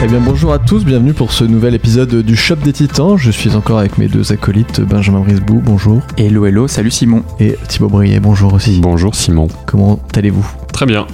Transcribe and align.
Eh 0.00 0.06
bien 0.06 0.20
bonjour 0.20 0.52
à 0.52 0.60
tous, 0.60 0.84
bienvenue 0.84 1.12
pour 1.12 1.32
ce 1.32 1.42
nouvel 1.42 1.74
épisode 1.74 2.22
du 2.22 2.36
Shop 2.36 2.54
des 2.54 2.72
Titans. 2.72 3.16
Je 3.16 3.32
suis 3.32 3.56
encore 3.56 3.78
avec 3.78 3.98
mes 3.98 4.06
deux 4.06 4.30
acolytes, 4.30 4.80
Benjamin 4.80 5.20
Brisbou, 5.20 5.60
bonjour. 5.60 6.02
Hello 6.16 6.46
hello, 6.46 6.68
salut 6.68 6.92
Simon. 6.92 7.24
Et 7.40 7.56
Thibaut 7.66 7.88
Brier, 7.88 8.20
bonjour 8.20 8.54
aussi. 8.54 8.78
Bonjour 8.80 9.16
Simon. 9.16 9.48
Comment 9.66 9.98
allez-vous? 10.14 10.46
Très 10.78 10.86
bien. 10.86 11.08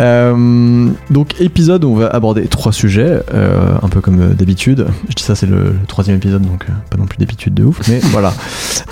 Euh, 0.00 0.88
donc 1.10 1.38
épisode 1.38 1.84
où 1.84 1.90
on 1.90 1.96
va 1.96 2.06
aborder 2.06 2.46
trois 2.46 2.72
sujets, 2.72 3.20
euh, 3.34 3.74
un 3.82 3.88
peu 3.90 4.00
comme 4.00 4.32
d'habitude. 4.32 4.86
Je 5.10 5.14
dis 5.14 5.22
ça 5.22 5.34
c'est 5.34 5.44
le, 5.44 5.64
le 5.64 5.86
troisième 5.86 6.16
épisode 6.16 6.40
donc 6.40 6.64
euh, 6.64 6.72
pas 6.88 6.96
non 6.96 7.04
plus 7.04 7.18
d'habitude 7.18 7.52
de 7.52 7.64
ouf, 7.64 7.86
mais 7.88 7.98
voilà. 8.04 8.32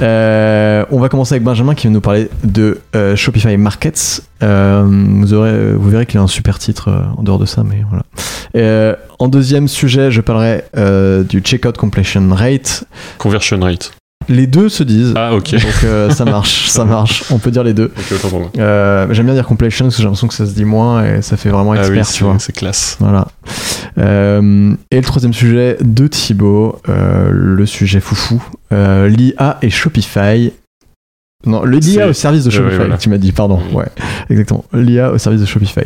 Euh, 0.02 0.84
on 0.90 1.00
va 1.00 1.08
commencer 1.08 1.32
avec 1.32 1.42
Benjamin 1.42 1.74
qui 1.74 1.86
va 1.86 1.92
nous 1.94 2.02
parler 2.02 2.28
de 2.42 2.80
euh, 2.94 3.16
Shopify 3.16 3.56
Markets. 3.56 4.20
Euh, 4.42 4.84
vous, 4.86 5.32
aurez, 5.32 5.72
vous 5.72 5.88
verrez 5.88 6.04
qu'il 6.04 6.20
a 6.20 6.22
un 6.22 6.26
super 6.26 6.58
titre 6.58 6.88
euh, 6.88 7.00
en 7.16 7.22
dehors 7.22 7.38
de 7.38 7.46
ça, 7.46 7.64
mais 7.64 7.82
voilà. 7.88 8.02
Euh, 8.56 8.94
en 9.18 9.28
deuxième 9.28 9.68
sujet, 9.68 10.10
je 10.10 10.20
parlerai 10.20 10.64
euh, 10.76 11.22
du 11.22 11.40
checkout 11.40 11.78
completion 11.78 12.28
rate. 12.30 12.84
Conversion 13.16 13.58
rate. 13.58 13.94
Les 14.28 14.46
deux 14.46 14.68
se 14.68 14.82
disent. 14.82 15.12
Ah 15.16 15.34
ok. 15.34 15.52
Donc 15.52 15.62
euh, 15.84 16.10
ça 16.10 16.24
marche, 16.24 16.68
ça 16.68 16.84
marche. 16.84 17.24
On 17.30 17.38
peut 17.38 17.50
dire 17.50 17.62
les 17.64 17.74
deux. 17.74 17.92
Ok, 17.96 18.12
autant 18.12 18.28
pour 18.28 18.40
moi. 18.40 18.50
Euh, 18.58 19.06
J'aime 19.12 19.26
bien 19.26 19.34
dire 19.34 19.46
completion 19.46 19.86
parce 19.86 19.96
que 19.96 20.02
j'ai 20.02 20.04
l'impression 20.06 20.28
que 20.28 20.34
ça 20.34 20.46
se 20.46 20.52
dit 20.52 20.64
moins 20.64 21.04
et 21.04 21.22
ça 21.22 21.36
fait 21.36 21.50
vraiment 21.50 21.72
Ah 21.72 21.78
expert, 21.78 21.96
oui, 22.06 22.12
tu 22.14 22.24
vois. 22.24 22.36
c'est- 22.38 22.52
classe. 22.52 22.96
Voilà. 23.00 23.28
Euh, 23.98 24.74
et 24.90 24.96
le 24.96 25.02
troisième 25.02 25.32
sujet 25.32 25.76
de 25.80 26.06
Thibaut, 26.06 26.80
le 27.30 27.66
sujet 27.66 28.00
foufou, 28.00 28.42
l'IA 28.70 29.58
et 29.62 29.70
Shopify. 29.70 30.52
Non, 31.46 31.62
le 31.64 31.78
l'IA 31.78 32.08
au 32.08 32.12
service 32.12 32.44
de 32.44 32.50
Shopify, 32.50 32.70
ouais, 32.72 32.76
voilà. 32.78 32.98
tu 32.98 33.08
m'as 33.08 33.18
dit, 33.18 33.32
pardon. 33.32 33.60
Oui. 33.70 33.76
Ouais, 33.76 33.86
exactement. 34.30 34.64
L'IA 34.72 35.12
au 35.12 35.18
service 35.18 35.40
de 35.40 35.46
Shopify. 35.46 35.82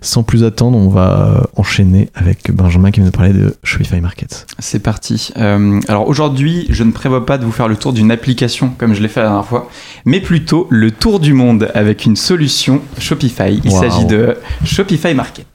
Sans 0.00 0.22
plus 0.22 0.44
attendre, 0.44 0.76
on 0.76 0.88
va 0.88 1.38
euh, 1.38 1.40
enchaîner 1.56 2.10
avec 2.14 2.50
Benjamin 2.52 2.90
qui 2.90 3.00
va 3.00 3.06
nous 3.06 3.12
parler 3.12 3.32
de 3.32 3.54
Shopify 3.64 4.00
Market. 4.00 4.46
C'est 4.58 4.78
parti. 4.80 5.30
Euh, 5.38 5.80
alors 5.88 6.06
aujourd'hui, 6.08 6.66
je 6.68 6.84
ne 6.84 6.92
prévois 6.92 7.24
pas 7.24 7.38
de 7.38 7.44
vous 7.44 7.52
faire 7.52 7.68
le 7.68 7.76
tour 7.76 7.92
d'une 7.94 8.10
application 8.10 8.70
comme 8.76 8.94
je 8.94 9.00
l'ai 9.00 9.08
fait 9.08 9.20
la 9.20 9.26
dernière 9.28 9.46
fois, 9.46 9.68
mais 10.04 10.20
plutôt 10.20 10.66
le 10.70 10.90
tour 10.90 11.20
du 11.20 11.32
monde 11.32 11.70
avec 11.74 12.04
une 12.04 12.16
solution 12.16 12.82
Shopify. 12.98 13.60
Il 13.64 13.70
Wow. 13.70 13.80
s'agit 13.80 14.04
de 14.04 14.36
Shopify 14.64 15.14
Market. 15.14 15.46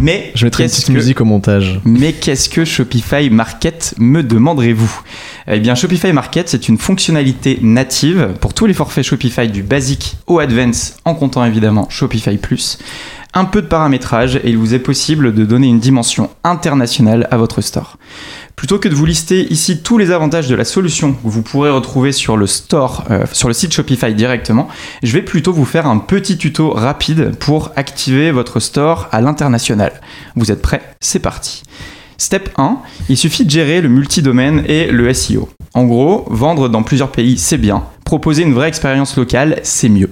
Mais 0.00 0.30
Je 0.34 0.44
mettrai 0.44 0.64
une 0.64 0.68
qu'est-ce 0.68 0.80
petite 0.82 0.88
que- 0.94 0.98
musique 0.98 1.20
au 1.20 1.24
montage. 1.24 1.80
Mais 1.84 2.12
qu'est-ce 2.12 2.48
que 2.48 2.64
Shopify 2.64 3.30
Market 3.30 3.94
me 3.98 4.22
demanderez-vous? 4.22 5.00
Eh 5.46 5.60
bien, 5.60 5.74
Shopify 5.74 6.12
Market, 6.12 6.48
c'est 6.48 6.68
une 6.68 6.78
fonctionnalité 6.78 7.58
native 7.62 8.34
pour 8.40 8.54
tous 8.54 8.66
les 8.66 8.74
forfaits 8.74 9.04
Shopify 9.04 9.48
du 9.48 9.62
basique 9.62 10.16
au 10.26 10.38
advance, 10.40 10.96
en 11.04 11.14
comptant 11.14 11.44
évidemment 11.44 11.86
Shopify 11.90 12.36
Plus. 12.36 12.78
Un 13.34 13.44
peu 13.44 13.60
de 13.60 13.66
paramétrage 13.66 14.36
et 14.36 14.48
il 14.48 14.56
vous 14.56 14.72
est 14.74 14.78
possible 14.78 15.34
de 15.34 15.44
donner 15.44 15.66
une 15.66 15.78
dimension 15.80 16.30
internationale 16.44 17.28
à 17.30 17.36
votre 17.36 17.60
store. 17.60 17.98
Plutôt 18.58 18.80
que 18.80 18.88
de 18.88 18.94
vous 18.96 19.06
lister 19.06 19.52
ici 19.52 19.82
tous 19.82 19.98
les 19.98 20.10
avantages 20.10 20.48
de 20.48 20.56
la 20.56 20.64
solution 20.64 21.12
que 21.12 21.20
vous 21.22 21.42
pourrez 21.42 21.70
retrouver 21.70 22.10
sur 22.10 22.36
le 22.36 22.48
store, 22.48 23.04
euh, 23.08 23.24
sur 23.30 23.46
le 23.46 23.54
site 23.54 23.72
Shopify 23.72 24.12
directement, 24.12 24.66
je 25.04 25.12
vais 25.12 25.22
plutôt 25.22 25.52
vous 25.52 25.64
faire 25.64 25.86
un 25.86 25.98
petit 25.98 26.36
tuto 26.36 26.70
rapide 26.70 27.36
pour 27.38 27.70
activer 27.76 28.32
votre 28.32 28.58
store 28.58 29.06
à 29.12 29.20
l'international. 29.20 29.92
Vous 30.34 30.50
êtes 30.50 30.60
prêts? 30.60 30.82
C'est 30.98 31.20
parti. 31.20 31.62
Step 32.16 32.50
1, 32.56 32.78
il 33.08 33.16
suffit 33.16 33.44
de 33.44 33.50
gérer 33.50 33.80
le 33.80 33.88
multidomaine 33.88 34.64
et 34.66 34.90
le 34.90 35.14
SEO. 35.14 35.48
En 35.74 35.84
gros, 35.84 36.26
vendre 36.28 36.68
dans 36.68 36.82
plusieurs 36.82 37.12
pays, 37.12 37.38
c'est 37.38 37.58
bien. 37.58 37.84
Proposer 38.04 38.42
une 38.42 38.54
vraie 38.54 38.66
expérience 38.66 39.16
locale, 39.16 39.60
c'est 39.62 39.88
mieux. 39.88 40.10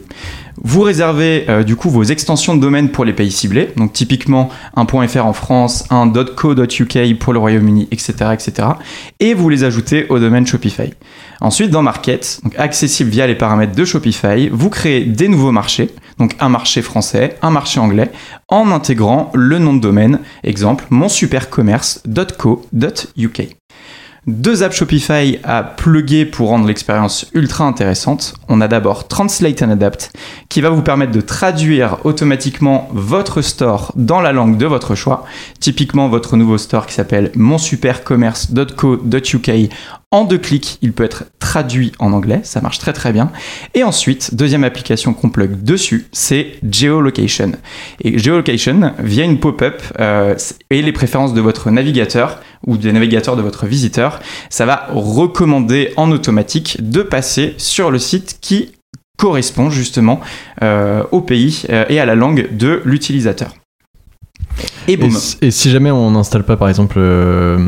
Vous 0.69 0.81
réservez 0.81 1.45
euh, 1.49 1.63
du 1.63 1.77
coup 1.77 1.91
vos 1.91 2.03
extensions 2.03 2.57
de 2.57 2.61
domaine 2.61 2.91
pour 2.91 3.05
les 3.05 3.13
pays 3.13 3.31
ciblés, 3.31 3.71
donc 3.77 3.93
typiquement 3.93 4.49
un 4.75 4.85
.fr 4.85 5.25
en 5.25 5.33
France, 5.33 5.85
un 5.91 6.11
.co.uk 6.11 7.19
pour 7.21 7.33
le 7.33 7.39
Royaume-Uni, 7.39 7.87
etc., 7.93 8.15
etc. 8.33 8.71
Et 9.21 9.33
vous 9.33 9.49
les 9.49 9.63
ajoutez 9.63 10.07
au 10.09 10.19
domaine 10.19 10.45
Shopify. 10.45 10.93
Ensuite, 11.41 11.71
dans 11.71 11.83
Market, 11.83 12.41
accessible 12.59 13.11
via 13.11 13.29
les 13.29 13.37
paramètres 13.37 13.77
de 13.77 13.85
Shopify, 13.85 14.49
vous 14.49 14.69
créez 14.69 15.05
des 15.05 15.29
nouveaux 15.29 15.53
marchés, 15.53 15.91
donc 16.19 16.35
un 16.41 16.49
marché 16.49 16.83
français, 16.83 17.37
un 17.43 17.51
marché 17.51 17.79
anglais, 17.79 18.11
en 18.49 18.73
intégrant 18.73 19.31
le 19.35 19.61
nom 19.61 19.73
de 19.73 19.81
domaine, 19.81 20.19
exemple 20.43 20.87
monsupercommerce.co.uk. 20.91 23.57
Deux 24.27 24.65
apps 24.65 24.75
Shopify 24.75 25.39
à 25.45 25.63
plugger 25.63 26.27
pour 26.27 26.49
rendre 26.49 26.67
l'expérience 26.67 27.27
ultra 27.33 27.65
intéressante. 27.65 28.35
On 28.49 28.61
a 28.61 28.67
d'abord 28.67 29.07
Translate 29.07 29.63
and 29.63 29.71
Adapt 29.71 30.11
qui 30.49 30.61
va 30.61 30.71
vous 30.71 30.83
permettre 30.83 31.13
de 31.13 31.21
traduire 31.21 31.99
automatiquement 32.03 32.89
votre 32.93 33.41
store 33.41 33.93
dans 33.95 34.21
la 34.21 34.33
langue 34.33 34.57
de 34.57 34.67
votre 34.67 34.97
choix. 34.97 35.25
Typiquement 35.61 36.09
votre 36.09 36.37
nouveau 36.37 36.59
store 36.59 36.87
qui 36.87 36.95
s'appelle 36.95 37.31
monsupercommerce.co.uk. 37.37 39.51
En 40.11 40.25
deux 40.25 40.39
clics, 40.39 40.79
il 40.83 40.93
peut 40.93 41.05
être 41.05 41.25
traduit 41.41 41.93
en 41.99 42.13
anglais, 42.13 42.41
ça 42.43 42.61
marche 42.61 42.79
très 42.79 42.93
très 42.93 43.13
bien. 43.13 43.31
Et 43.75 43.83
ensuite, 43.83 44.35
deuxième 44.35 44.65
application 44.65 45.15
qu'on 45.15 45.31
plug 45.31 45.63
dessus, 45.63 46.07
c'est 46.13 46.55
Geolocation. 46.69 47.53
Et 48.01 48.19
Geolocation, 48.19 48.93
via 49.01 49.25
une 49.25 49.41
pop-up 49.41 49.83
euh, 50.01 50.37
et 50.71 50.81
les 50.81 50.93
préférences 50.93 51.35
de 51.35 51.41
votre 51.41 51.71
navigateur 51.71 52.41
ou 52.67 52.77
des 52.77 52.93
navigateurs 52.93 53.37
de 53.37 53.43
votre 53.43 53.67
visiteur, 53.67 54.21
ça 54.51 54.67
va 54.67 54.87
recommander 54.93 55.93
en 55.97 56.11
automatique 56.11 56.79
de 56.81 57.03
passer 57.03 57.55
sur 57.59 57.91
le 57.91 57.99
site 57.99 58.39
qui 58.41 58.73
correspond 59.19 59.71
justement 59.71 60.21
euh, 60.63 61.03
au 61.13 61.21
pays 61.21 61.63
euh, 61.71 61.85
et 61.89 62.01
à 62.01 62.07
la 62.07 62.15
langue 62.15 62.49
de 62.57 62.83
l'utilisateur. 62.85 63.55
Et 64.89 64.97
boum. 64.97 65.15
et 65.43 65.51
si 65.51 65.71
jamais 65.71 65.91
on 65.91 66.11
n'installe 66.13 66.45
pas 66.45 66.57
par 66.57 66.69
exemple 66.69 66.97
euh, 66.99 67.59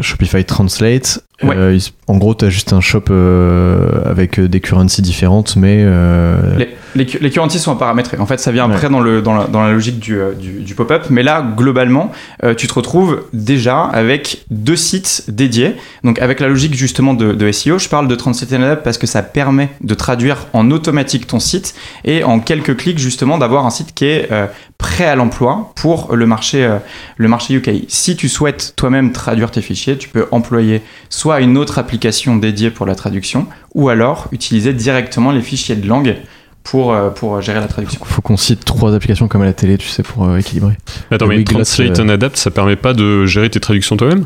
Shopify 0.00 0.44
Translate, 0.44 1.20
Ouais. 1.42 1.56
euh, 1.56 1.78
en 2.06 2.18
gros 2.18 2.34
tu 2.36 2.44
as 2.44 2.50
juste 2.50 2.72
un 2.72 2.80
shop 2.80 3.04
euh, 3.10 4.00
avec 4.04 4.38
des 4.38 4.60
currencies 4.60 5.02
différentes 5.02 5.56
mais 5.56 5.78
euh, 5.84 6.56
Les, 6.56 6.68
les, 6.94 7.04
les 7.04 7.30
currencies 7.30 7.58
sont 7.58 7.76
paramétrés. 7.76 8.18
En 8.18 8.26
fait, 8.26 8.38
ça 8.38 8.52
vient 8.52 8.70
après 8.70 8.88
dans, 8.88 9.00
le, 9.00 9.22
dans, 9.22 9.34
la, 9.34 9.46
dans 9.46 9.62
la 9.62 9.72
logique 9.72 9.98
du, 9.98 10.18
euh, 10.18 10.32
du, 10.32 10.60
du 10.60 10.74
pop-up. 10.74 11.06
Mais 11.10 11.22
là, 11.22 11.44
globalement, 11.56 12.12
euh, 12.44 12.54
tu 12.54 12.66
te 12.66 12.74
retrouves 12.74 13.24
déjà 13.32 13.82
avec 13.82 14.44
deux 14.50 14.76
sites 14.76 15.24
dédiés. 15.28 15.76
Donc, 16.04 16.20
avec 16.20 16.40
la 16.40 16.48
logique 16.48 16.74
justement 16.74 17.14
de, 17.14 17.32
de 17.32 17.52
SEO, 17.52 17.78
je 17.78 17.88
parle 17.88 18.08
de 18.08 18.16
Adapt 18.54 18.82
parce 18.82 18.98
que 18.98 19.06
ça 19.06 19.22
permet 19.22 19.70
de 19.80 19.94
traduire 19.94 20.46
en 20.52 20.70
automatique 20.70 21.26
ton 21.26 21.40
site 21.40 21.74
et 22.04 22.24
en 22.24 22.40
quelques 22.40 22.76
clics 22.76 22.98
justement 22.98 23.38
d'avoir 23.38 23.66
un 23.66 23.70
site 23.70 23.94
qui 23.94 24.04
est 24.06 24.30
euh, 24.32 24.46
prêt 24.78 25.06
à 25.06 25.14
l'emploi 25.14 25.72
pour 25.76 26.14
le 26.14 26.26
marché, 26.26 26.64
euh, 26.64 26.78
le 27.16 27.28
marché 27.28 27.54
UK. 27.54 27.70
Si 27.88 28.16
tu 28.16 28.28
souhaites 28.28 28.74
toi-même 28.76 29.12
traduire 29.12 29.50
tes 29.50 29.62
fichiers, 29.62 29.96
tu 29.96 30.08
peux 30.08 30.26
employer 30.30 30.82
soit 31.08 31.40
une 31.40 31.56
autre 31.56 31.78
application 31.78 32.36
dédiée 32.36 32.70
pour 32.70 32.86
la 32.86 32.94
traduction 32.94 33.46
ou 33.74 33.88
alors 33.88 34.28
utiliser 34.32 34.72
directement 34.72 35.30
les 35.30 35.42
fichiers 35.42 35.76
de 35.76 35.86
langue 35.86 36.16
pour, 36.62 36.92
euh, 36.92 37.10
pour 37.10 37.40
gérer 37.40 37.60
la 37.60 37.68
traduction. 37.68 38.00
faut 38.04 38.22
qu'on 38.22 38.36
cite 38.36 38.64
trois 38.64 38.94
applications 38.94 39.28
comme 39.28 39.42
à 39.42 39.46
la 39.46 39.52
télé 39.52 39.78
tu 39.78 39.88
sais 39.88 40.02
pour 40.02 40.24
euh, 40.24 40.38
équilibrer. 40.38 40.76
Attends, 41.10 41.26
mais 41.26 41.42
Translate 41.44 41.98
euh, 41.98 42.04
and 42.04 42.08
Adapt, 42.08 42.36
ça 42.36 42.50
permet 42.50 42.76
pas 42.76 42.94
de 42.94 43.26
gérer 43.26 43.50
tes 43.50 43.60
traductions 43.60 43.96
toi-même? 43.96 44.24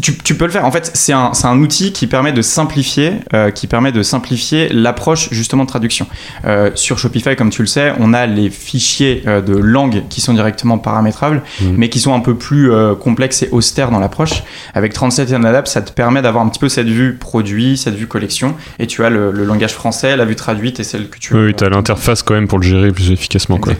Tu, 0.00 0.16
tu 0.18 0.34
peux 0.36 0.44
le 0.44 0.50
faire. 0.50 0.64
En 0.64 0.70
fait, 0.70 0.90
c'est 0.94 1.12
un, 1.12 1.58
outil 1.58 1.92
qui 1.92 2.06
permet 2.06 2.32
de 2.32 2.42
simplifier, 2.42 3.14
euh, 3.34 3.50
qui 3.50 3.66
permet 3.66 3.92
de 3.92 4.02
simplifier 4.02 4.68
l'approche 4.68 5.28
justement 5.32 5.64
de 5.64 5.68
traduction. 5.68 6.06
Euh, 6.44 6.70
sur 6.74 6.98
Shopify, 6.98 7.34
comme 7.36 7.50
tu 7.50 7.62
le 7.62 7.66
sais, 7.66 7.92
on 7.98 8.12
a 8.14 8.26
les 8.26 8.50
fichiers 8.50 9.22
euh, 9.26 9.40
de 9.40 9.56
langue 9.56 10.04
qui 10.08 10.20
sont 10.20 10.32
directement 10.34 10.78
paramétrables, 10.78 11.42
Mhm. 11.60 11.74
mais 11.76 11.88
qui 11.88 11.98
sont 12.00 12.14
un 12.14 12.20
peu 12.20 12.34
plus 12.36 12.70
complexes 13.00 13.42
et 13.42 13.48
austères 13.50 13.90
dans 13.90 13.98
l'approche. 14.00 14.42
Avec 14.74 14.92
37 14.92 15.32
and 15.32 15.44
Adapt, 15.44 15.68
ça 15.68 15.82
te 15.82 15.92
permet 15.92 16.22
d'avoir 16.22 16.44
un 16.44 16.48
petit 16.48 16.60
peu 16.60 16.68
cette 16.68 16.88
vue 16.88 17.14
produit, 17.16 17.76
cette 17.76 17.94
vue 17.94 18.06
collection, 18.06 18.54
et 18.78 18.86
tu 18.86 19.04
as 19.04 19.10
le, 19.10 19.30
le 19.32 19.44
langage 19.44 19.74
français, 19.74 20.16
la 20.16 20.24
vue 20.24 20.36
traduite 20.36 20.80
et 20.80 20.84
celle 20.84 21.08
que 21.08 21.18
tu 21.18 21.34
Oui, 21.34 21.40
veux. 21.40 21.46
oui, 21.48 21.54
t'as 21.54 21.68
l'interface 21.68 22.22
quand 22.22 22.34
même 22.34 22.48
pour 22.48 22.58
le 22.58 22.64
gérer 22.66 22.92
plus 22.92 23.10
efficacement. 23.10 23.58
Quoi. 23.58 23.74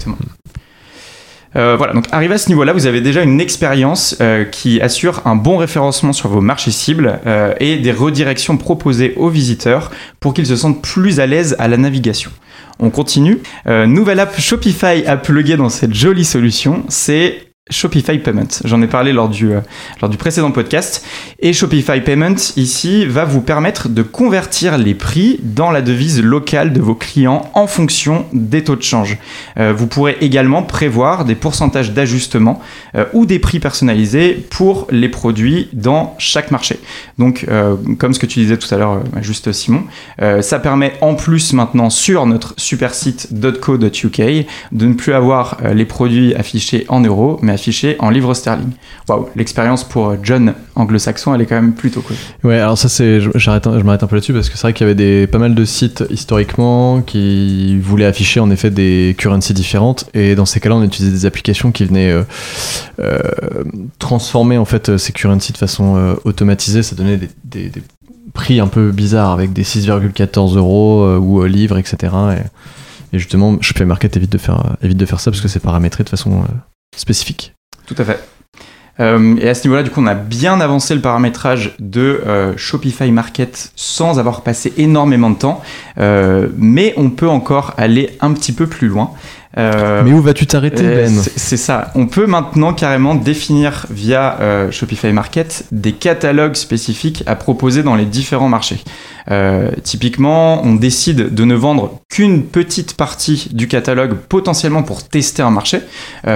Euh, 1.57 1.77
voilà, 1.77 1.93
donc 1.95 2.07
arrivé 2.13 2.35
à 2.35 2.39
ce 2.39 2.49
niveau-là, 2.49 2.73
vous 2.73 2.87
avez 2.87 3.01
déjà 3.01 3.23
une 3.23 3.41
expérience 3.41 4.17
euh, 4.21 4.45
qui 4.45 4.81
assure 4.81 5.23
un 5.25 5.35
bon 5.35 5.57
référencement 5.57 6.13
sur 6.13 6.29
vos 6.29 6.41
marchés 6.41 6.71
cibles 6.71 7.21
euh, 7.27 7.55
et 7.59 7.77
des 7.77 7.93
redirections 7.93 8.57
proposées 8.57 9.15
aux 9.17 9.29
visiteurs 9.29 9.91
pour 10.21 10.33
qu'ils 10.33 10.47
se 10.47 10.57
sentent 10.57 10.83
plus 10.83 11.19
à 11.19 11.27
l'aise 11.27 11.57
à 11.59 11.69
la 11.69 11.77
navigation. 11.77 12.31
On 12.83 12.89
continue. 12.89 13.41
Nouvelle 13.67 14.21
app 14.21 14.41
Shopify 14.41 15.05
à 15.07 15.19
plugger 15.19 15.59
dans 15.59 15.69
cette 15.69 15.93
jolie 15.93 16.25
solution, 16.25 16.83
c'est 16.89 17.50
Shopify 17.71 18.19
Payment. 18.19 18.49
J'en 18.65 18.83
ai 18.83 18.87
parlé 18.87 19.13
lors 19.13 19.29
du, 19.29 19.53
euh, 19.53 19.61
lors 20.01 20.11
du 20.11 20.17
précédent 20.17 20.51
podcast. 20.51 21.05
Et 21.41 21.53
Shopify 21.53 22.01
Payment, 22.01 22.37
ici, 22.57 23.07
va 23.07 23.25
vous 23.25 23.41
permettre 23.41 23.89
de 23.89 24.03
convertir 24.03 24.79
les 24.79 24.95
prix 24.95 25.39
dans 25.43 25.71
la 25.71 25.83
devise 25.83 26.23
locale 26.23 26.73
de 26.73 26.81
vos 26.81 26.95
clients 26.95 27.51
en 27.55 27.67
fonction 27.67 28.27
des 28.33 28.65
taux 28.65 28.77
de 28.77 28.83
change. 28.83 29.19
Euh, 29.59 29.73
vous 29.77 29.87
pourrez 29.87 30.17
également 30.21 30.63
prévoir 30.63 31.25
des 31.25 31.35
pourcentages 31.35 31.93
d'ajustement 31.93 32.61
euh, 32.95 33.05
ou 33.13 33.27
des 33.27 33.39
prix 33.39 33.61
personnalisés 33.61 34.35
pour 34.51 34.87
les 34.91 35.09
produits 35.09 35.69
dans 35.73 36.15
chaque 36.19 36.51
marché. 36.51 36.79
Donc, 37.19 37.47
comme 37.99 38.15
ce 38.15 38.19
que 38.19 38.27
tu 38.27 38.41
disais 38.41 38.57
tout 38.57 38.73
à 38.75 38.79
l'heure, 38.79 38.93
euh, 38.93 39.23
juste 39.23 39.53
Simon, 39.53 39.85
ça 40.41 40.59
permet 40.59 40.93
en 41.01 41.15
plus 41.15 41.53
maintenant 41.53 41.91
sur 41.91 42.27
notre 42.27 42.55
super 42.57 42.95
site 42.95 43.29
.co.uk 43.61 44.21
de 44.21 44.87
ne 44.87 44.95
plus 44.95 45.13
avoir 45.13 45.59
les 45.73 45.85
produits 45.85 46.35
affichés 46.35 46.85
en 46.89 47.01
euros, 47.01 47.39
mais 47.43 47.53
affichés 47.61 47.97
en 47.99 48.11
livres 48.11 48.35
sterling. 48.35 48.71
Waouh, 49.09 49.29
l'expérience 49.37 49.85
pour 49.85 50.17
John 50.23 50.55
anglo-saxon, 50.75 51.35
elle 51.35 51.43
est 51.43 51.47
quand 51.47 51.61
même 51.61 51.75
plutôt 51.75 52.01
cool. 52.01 52.17
Ouais, 52.43 52.59
alors 52.59 52.79
ça 52.79 52.89
c'est, 52.89 53.21
je- 53.21 53.31
j'arrête, 53.35 53.65
je 53.65 53.83
m'arrête 53.85 54.03
un 54.03 54.07
peu 54.07 54.17
là-dessus 54.17 54.33
parce 54.33 54.49
que 54.49 54.57
c'est 54.57 54.63
vrai 54.63 54.73
qu'il 54.73 54.87
y 54.87 54.91
avait 54.91 55.27
pas 55.27 55.39
mal 55.39 55.55
de 55.55 55.65
sites 55.65 56.03
historiquement 56.11 57.03
qui 57.03 57.79
voulaient 57.79 58.07
afficher 58.07 58.41
en 58.41 58.51
effet 58.51 58.71
des 58.71 59.15
currencies 59.19 59.55
différentes 59.55 60.09
et 60.15 60.35
dans 60.35 60.47
ces 60.47 60.61
cas-là 60.61 60.77
on 60.77 60.83
utilisait 60.83 61.13
des 61.13 61.27
applications 61.27 61.71
qui 61.71 61.85
venaient 61.85 62.11
euh, 62.11 62.23
euh, 63.01 63.19
transformer 63.99 64.57
en 64.57 64.65
fait 64.65 64.97
ces 64.97 65.13
currencies 65.13 65.53
de 65.53 65.59
façon 65.59 65.97
euh, 65.97 66.15
automatisée, 66.25 66.83
ça 66.83 66.97
donnait 66.97 67.21
des, 67.45 67.71
prix 68.33 68.61
un 68.61 68.69
peu 68.69 68.93
bizarres 68.93 69.33
avec 69.33 69.53
des 69.53 69.65
6,14 69.65 70.57
euros 70.57 71.17
ou 71.17 71.43
livres, 71.45 71.79
etc. 71.79 71.97
Et, 72.39 73.17
et 73.17 73.19
justement, 73.19 73.57
Shopify 73.61 73.85
Market 73.85 74.17
évite 74.17 74.31
de 74.31 74.39
faire, 74.39 74.77
évite 74.83 74.99
de 74.99 75.05
faire 75.05 75.19
ça 75.19 75.33
parce 75.33 75.41
que 75.41 75.49
c'est 75.49 75.59
paramétré 75.59 76.05
de 76.05 76.09
façon 76.09 76.45
spécifique. 76.97 77.55
Tout 77.87 77.95
à 77.99 78.05
fait. 78.05 78.21
Euh, 79.01 79.37
et 79.41 79.49
à 79.49 79.55
ce 79.55 79.67
niveau-là, 79.67 79.83
du 79.83 79.91
coup, 79.91 80.03
on 80.03 80.07
a 80.07 80.15
bien 80.15 80.61
avancé 80.61 80.95
le 80.95 81.01
paramétrage 81.01 81.75
de 81.79 82.23
euh, 82.27 82.53
Shopify 82.57 83.11
Market 83.11 83.73
sans 83.75 84.19
avoir 84.19 84.43
passé 84.43 84.73
énormément 84.77 85.31
de 85.31 85.37
temps, 85.39 85.63
Euh, 85.99 86.49
mais 86.57 86.95
on 86.97 87.11
peut 87.11 87.29
encore 87.29 87.75
aller 87.77 88.17
un 88.21 88.33
petit 88.33 88.53
peu 88.53 88.67
plus 88.67 88.89
loin. 88.89 89.11
Euh, 89.59 90.03
Mais 90.05 90.13
où 90.13 90.21
vas-tu 90.23 90.47
t'arrêter, 90.47 90.85
euh, 90.85 91.07
Ben 91.07 91.23
c'est- 91.37 91.57
ça. 91.57 91.91
On 91.97 92.07
peut 92.07 92.27
maintenant 92.27 92.73
carrément 92.73 93.17
définir 93.17 93.87
via 93.91 94.39
euh, 94.41 94.71
Shopify 94.71 95.13
Market 95.13 95.65
des 95.73 95.91
catalogues 95.93 96.55
spécifiques 96.55 97.25
à 97.27 97.35
proposer 97.35 97.83
dans 97.83 97.97
les 97.97 98.05
différents 98.05 98.49
marchés. 98.49 98.81
Euh, 99.31 99.71
typiquement, 99.83 100.63
on 100.65 100.75
décide 100.77 101.35
de 101.35 101.45
ne 101.45 101.55
vendre 101.57 101.99
qu'une 102.09 102.45
petite 102.45 102.95
partie 102.97 103.49
du 103.53 103.67
catalogue 103.67 104.15
potentiellement 104.29 104.85
pour 104.85 105.03
tester 105.03 105.43
un 105.43 105.51
marché. 105.51 105.81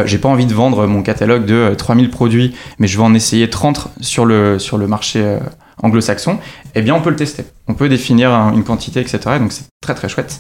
J'ai 0.06 0.18
pas 0.18 0.28
envie 0.28 0.46
de 0.46 0.54
vendre 0.54 0.86
mon 0.88 1.02
catalogue 1.02 1.44
de 1.46 1.54
euh, 1.54 1.74
3000 1.76 2.10
produits, 2.10 2.54
mais 2.80 2.88
je 2.88 2.96
vais 2.98 3.04
en 3.04 3.14
essayer 3.14 3.48
30 3.48 3.88
sur 4.00 4.24
le, 4.26 4.58
sur 4.58 4.76
le 4.76 4.88
marché 4.88 5.38
anglo-saxon. 5.82 6.38
Eh 6.74 6.82
bien, 6.82 6.94
on 6.96 7.00
peut 7.00 7.10
le 7.10 7.16
tester. 7.16 7.44
On 7.68 7.74
peut 7.74 7.88
définir 7.88 8.32
un- 8.32 8.52
une 8.54 8.64
quantité, 8.64 9.00
etc. 9.00 9.18
Donc, 9.38 9.52
c'est 9.52 9.64
très 9.80 9.94
très 9.94 10.08
chouette. 10.08 10.38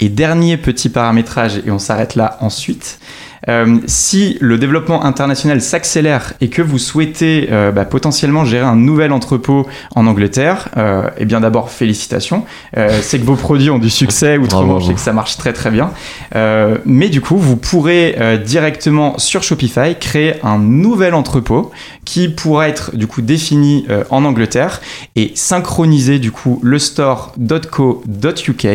Et 0.00 0.08
dernier 0.08 0.56
petit 0.56 0.88
paramétrage, 0.88 1.58
et 1.66 1.70
on 1.70 1.78
s'arrête 1.78 2.14
là 2.14 2.38
ensuite. 2.40 3.00
Euh, 3.48 3.78
si 3.86 4.36
le 4.40 4.58
développement 4.58 5.04
international 5.04 5.60
s'accélère 5.60 6.32
et 6.40 6.48
que 6.48 6.62
vous 6.62 6.78
souhaitez 6.78 7.48
euh, 7.50 7.70
bah, 7.70 7.84
potentiellement 7.84 8.44
gérer 8.44 8.66
un 8.66 8.76
nouvel 8.76 9.12
entrepôt 9.12 9.66
en 9.94 10.06
Angleterre, 10.06 10.68
euh, 10.76 11.08
eh 11.18 11.24
bien 11.24 11.40
d'abord 11.40 11.70
félicitations. 11.70 12.44
Euh, 12.76 12.98
c'est 13.02 13.18
que 13.18 13.24
vos 13.24 13.36
produits 13.36 13.70
ont 13.70 13.78
du 13.78 13.90
succès 13.90 14.38
outre-Manche 14.38 14.88
et 14.88 14.94
que 14.94 15.00
ça 15.00 15.12
marche 15.12 15.36
très 15.36 15.52
très 15.52 15.70
bien. 15.70 15.90
Mais 16.84 17.08
du 17.08 17.20
coup, 17.20 17.36
vous 17.36 17.56
pourrez 17.56 18.16
directement 18.44 19.18
sur 19.18 19.42
Shopify 19.42 19.96
créer 19.98 20.34
un 20.42 20.58
nouvel 20.58 21.14
entrepôt 21.14 21.70
qui 22.04 22.28
pourra 22.28 22.68
être 22.68 22.96
du 22.96 23.06
coup 23.06 23.22
défini 23.22 23.86
en 24.10 24.24
Angleterre 24.24 24.80
et 25.16 25.32
synchroniser 25.34 26.18
du 26.18 26.30
coup 26.30 26.60
le 26.62 26.78
store.co.uk 26.78 28.66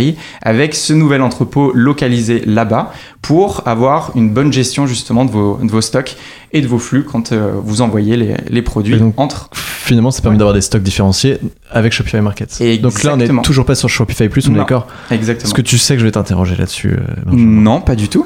avec 0.42 0.75
ce 0.75 0.94
nouvel 0.94 1.21
entrepôt 1.21 1.71
localisé 1.74 2.44
là-bas 2.45 2.94
pour 3.24 3.63
avoir 3.65 4.12
une 4.15 4.30
bonne 4.30 4.52
gestion 4.53 4.85
justement 4.88 5.25
de 5.25 5.31
vos, 5.31 5.59
de 5.61 5.69
vos 5.69 5.81
stocks 5.81 6.15
et 6.51 6.61
de 6.61 6.67
vos 6.67 6.79
flux 6.79 7.03
quand 7.03 7.31
euh, 7.31 7.51
vous 7.63 7.81
envoyez 7.81 8.15
les, 8.17 8.35
les 8.50 8.61
produits 8.61 8.97
donc, 8.97 9.19
entre. 9.19 9.50
Finalement, 9.53 10.11
ça 10.11 10.21
permet 10.21 10.35
Ouais. 10.35 10.39
d'avoir 10.39 10.53
des 10.53 10.61
stocks 10.61 10.81
différenciés 10.83 11.39
avec 11.69 11.91
Shopify 11.91 12.21
Market. 12.21 12.50
Donc 12.81 13.03
là, 13.03 13.11
on 13.11 13.15
Exactement. 13.15 13.41
est 13.41 13.45
toujours 13.45 13.65
pas 13.65 13.75
sur 13.75 13.89
Shopify 13.89 14.29
Plus, 14.29 14.47
on 14.47 14.53
est 14.53 14.57
d'accord 14.57 14.88
Exactement. 15.11 15.45
Est-ce 15.47 15.53
que 15.53 15.61
tu 15.61 15.77
sais 15.77 15.95
que 15.95 16.00
je 16.00 16.05
vais 16.05 16.11
t'interroger 16.11 16.55
là-dessus 16.55 16.91
euh, 16.94 16.97
Non, 17.31 17.81
pas 17.81 17.95
du 17.95 18.07
tout. 18.07 18.25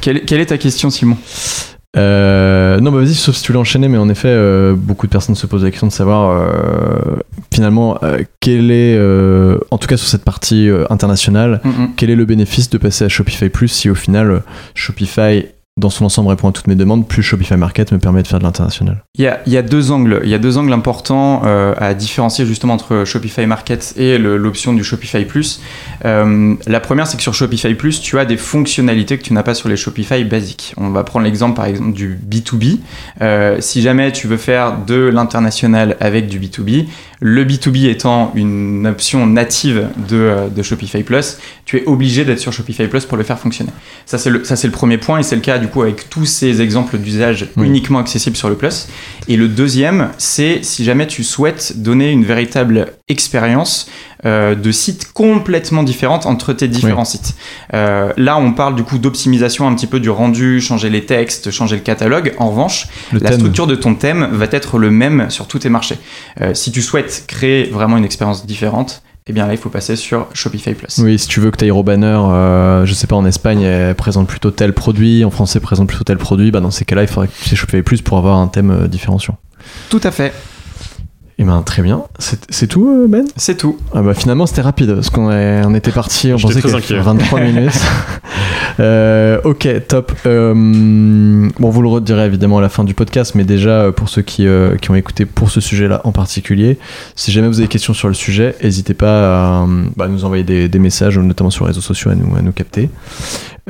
quelle, 0.00 0.24
quelle 0.24 0.40
est 0.40 0.46
ta 0.46 0.56
question, 0.58 0.88
Simon? 0.90 1.16
Euh, 1.96 2.80
non, 2.80 2.90
bah 2.90 2.98
vas-y, 2.98 3.14
sauf 3.14 3.36
si 3.36 3.42
tu 3.44 3.52
l'as 3.52 3.60
enchaîné, 3.60 3.86
mais 3.86 3.98
en 3.98 4.08
effet, 4.08 4.26
euh, 4.28 4.74
beaucoup 4.76 5.06
de 5.06 5.12
personnes 5.12 5.36
se 5.36 5.46
posent 5.46 5.62
la 5.62 5.70
question 5.70 5.86
de 5.86 5.92
savoir 5.92 6.30
euh, 6.30 7.16
finalement 7.52 7.98
quel 8.40 8.72
est, 8.72 8.98
en 9.70 9.78
tout 9.78 9.86
cas 9.86 9.96
sur 9.96 10.08
cette 10.08 10.24
partie 10.24 10.68
internationale, 10.90 11.60
Mm, 11.64 11.86
quel 11.96 12.10
est 12.10 12.16
le 12.16 12.24
bénéfice 12.24 12.68
de 12.70 12.78
passer 12.78 13.04
à 13.04 13.08
Shopify 13.08 13.48
Plus 13.48 13.68
si 13.68 13.88
au 13.90 13.94
final 13.94 14.42
Shopify 14.74 15.44
dans 15.76 15.90
son 15.90 16.04
ensemble 16.04 16.28
répond 16.28 16.50
à 16.50 16.52
toutes 16.52 16.68
mes 16.68 16.76
demandes, 16.76 17.08
plus 17.08 17.24
Shopify 17.24 17.56
Market 17.56 17.90
me 17.90 17.98
permet 17.98 18.22
de 18.22 18.28
faire 18.28 18.38
de 18.38 18.44
l'international. 18.44 19.02
Il 19.18 19.24
y, 19.24 19.56
a, 19.56 19.62
deux 19.62 19.90
angles. 19.90 20.22
Il 20.24 20.72
importants 20.72 21.42
euh, 21.44 21.74
à 21.78 21.94
différencier 21.94 22.46
justement 22.46 22.74
entre 22.74 23.04
Shopify 23.04 23.44
Market 23.46 23.92
et 23.96 24.16
l'option 24.18 24.72
du 24.72 24.84
Shopify 24.84 25.24
Plus. 25.24 25.60
Euh, 26.04 26.54
la 26.68 26.78
première, 26.78 27.08
c'est 27.08 27.16
que 27.16 27.24
sur 27.24 27.34
Shopify 27.34 27.74
Plus, 27.74 28.00
tu 28.00 28.20
as 28.20 28.24
des 28.24 28.36
fonctionnalités 28.36 29.18
que 29.18 29.24
tu 29.24 29.32
n'as 29.32 29.42
pas 29.42 29.54
sur 29.54 29.68
les 29.68 29.76
Shopify 29.76 30.22
basiques. 30.22 30.74
On 30.76 30.90
va 30.90 31.02
prendre 31.02 31.24
l'exemple 31.24 31.56
par 31.56 31.66
exemple 31.66 31.92
du 31.92 32.16
B2B. 32.16 32.78
Euh, 33.20 33.56
si 33.60 33.82
jamais 33.82 34.12
tu 34.12 34.28
veux 34.28 34.36
faire 34.36 34.78
de 34.78 34.94
l'international 34.94 35.96
avec 35.98 36.28
du 36.28 36.38
B2B, 36.38 36.86
le 37.20 37.44
B2B 37.44 37.88
étant 37.88 38.30
une 38.36 38.86
option 38.86 39.26
native 39.26 39.88
de, 40.08 40.62
Shopify 40.62 41.02
Plus, 41.02 41.38
tu 41.64 41.78
es 41.78 41.86
obligé 41.86 42.24
d'être 42.24 42.38
sur 42.38 42.52
Shopify 42.52 42.86
Plus 42.86 43.06
pour 43.06 43.16
le 43.16 43.24
faire 43.24 43.38
fonctionner. 43.40 43.70
Ça, 44.06 44.18
c'est 44.18 44.30
le 44.30 44.70
premier 44.70 44.98
point 44.98 45.18
et 45.18 45.22
c'est 45.24 45.34
le 45.34 45.42
cas 45.42 45.58
du 45.64 45.70
coup 45.70 45.82
avec 45.82 46.10
tous 46.10 46.26
ces 46.26 46.60
exemples 46.60 46.98
d'usage 46.98 47.46
Oui. 47.56 47.66
uniquement 47.66 47.98
accessibles 47.98 48.36
sur 48.36 48.48
le 48.48 48.54
Plus. 48.54 48.86
Et 49.28 49.36
le 49.36 49.48
deuxième, 49.48 50.10
c'est 50.18 50.62
si 50.62 50.84
jamais 50.84 51.06
tu 51.06 51.24
souhaites 51.24 51.80
donner 51.82 52.10
une 52.10 52.24
véritable 52.24 52.92
expérience 53.08 53.88
euh, 54.26 54.54
de 54.54 54.72
sites 54.72 55.12
complètement 55.12 55.82
différentes 55.82 56.26
entre 56.26 56.52
tes 56.52 56.68
différents 56.68 57.04
sites. 57.04 57.34
Euh, 57.74 58.12
là, 58.16 58.38
on 58.38 58.52
parle 58.52 58.74
du 58.74 58.82
coup 58.82 58.98
d'optimisation 58.98 59.66
un 59.66 59.74
petit 59.74 59.86
peu 59.86 60.00
du 60.00 60.10
rendu, 60.10 60.60
changer 60.60 60.90
les 60.90 61.04
textes, 61.04 61.50
changer 61.50 61.76
le 61.76 61.82
catalogue. 61.82 62.34
En 62.38 62.50
revanche, 62.50 62.88
Le 63.12 63.18
la 63.20 63.30
thème. 63.30 63.38
structure 63.40 63.66
de 63.66 63.74
ton 63.74 63.94
thème 63.94 64.28
va 64.32 64.46
être 64.50 64.78
le 64.78 64.90
même 64.90 65.30
sur 65.30 65.46
tous 65.46 65.60
tes 65.60 65.68
marchés. 65.70 65.98
Euh, 66.40 66.52
si 66.54 66.72
tu 66.72 66.82
souhaites 66.82 67.24
créer 67.26 67.64
vraiment 67.64 67.96
une 67.96 68.04
expérience 68.04 68.46
différente, 68.46 69.02
eh 69.26 69.32
bien 69.32 69.46
là, 69.46 69.54
il 69.54 69.58
faut 69.58 69.70
passer 69.70 69.96
sur 69.96 70.28
Shopify 70.34 70.74
Plus. 70.74 70.98
Oui, 70.98 71.18
si 71.18 71.26
tu 71.26 71.40
veux 71.40 71.50
que 71.50 71.56
Tyro 71.56 71.82
Banner, 71.82 72.18
euh, 72.28 72.84
je 72.84 72.92
sais 72.92 73.06
pas, 73.06 73.16
en 73.16 73.24
Espagne, 73.24 73.62
elle 73.62 73.94
présente 73.94 74.28
plutôt 74.28 74.50
tel 74.50 74.74
produit, 74.74 75.24
en 75.24 75.30
français, 75.30 75.60
présente 75.60 75.88
plutôt 75.88 76.04
tel 76.04 76.18
produit, 76.18 76.50
bah 76.50 76.60
dans 76.60 76.70
ces 76.70 76.84
cas-là, 76.84 77.02
il 77.02 77.08
faudrait 77.08 77.28
que 77.28 77.32
tu 77.42 77.48
sais 77.48 77.56
Shopify 77.56 77.82
Plus 77.82 78.02
pour 78.02 78.18
avoir 78.18 78.36
un 78.36 78.48
thème 78.48 78.70
euh, 78.70 78.86
différenciant. 78.86 79.38
Tout 79.88 80.00
à 80.02 80.10
fait. 80.10 80.34
Et 81.38 81.44
ben 81.44 81.62
très 81.62 81.82
bien. 81.82 82.02
C'est 82.20 82.68
tout, 82.68 82.88
euh, 82.88 83.06
Ben? 83.08 83.24
C'est 83.36 83.56
tout. 83.56 83.76
Ah 83.92 84.02
bah 84.02 84.14
finalement 84.14 84.46
c'était 84.46 84.60
rapide 84.62 84.94
parce 84.94 85.10
qu'on 85.10 85.32
on 85.32 85.74
était 85.74 85.90
parti, 85.90 86.32
on 86.32 86.38
pensait 86.38 86.60
très 86.60 86.68
qu'il 86.68 86.76
inquiet. 86.76 86.94
y 86.94 86.98
avait 86.98 87.04
23 87.06 87.40
minutes. 87.40 87.80
Euh, 88.80 89.40
ok, 89.44 89.68
top. 89.86 90.12
Euh, 90.26 90.52
bon, 90.54 91.70
vous 91.70 91.82
le 91.82 91.88
redirez 91.88 92.26
évidemment 92.26 92.58
à 92.58 92.60
la 92.60 92.68
fin 92.68 92.82
du 92.82 92.92
podcast, 92.94 93.34
mais 93.36 93.44
déjà 93.44 93.92
pour 93.92 94.08
ceux 94.08 94.22
qui, 94.22 94.46
euh, 94.48 94.76
qui 94.76 94.90
ont 94.90 94.96
écouté 94.96 95.26
pour 95.26 95.50
ce 95.50 95.60
sujet-là 95.60 96.00
en 96.02 96.10
particulier, 96.12 96.78
si 97.14 97.30
jamais 97.30 97.46
vous 97.46 97.58
avez 97.58 97.64
des 97.66 97.72
questions 97.72 97.94
sur 97.94 98.08
le 98.08 98.14
sujet, 98.14 98.56
n'hésitez 98.62 98.94
pas 98.94 99.60
à 99.62 99.66
bah, 99.96 100.08
nous 100.08 100.24
envoyer 100.24 100.42
des, 100.42 100.68
des 100.68 100.78
messages, 100.80 101.18
notamment 101.18 101.50
sur 101.50 101.64
les 101.66 101.68
réseaux 101.70 101.80
sociaux, 101.82 102.10
à 102.10 102.14
nous, 102.16 102.34
à 102.36 102.42
nous 102.42 102.50
capter. 102.52 102.90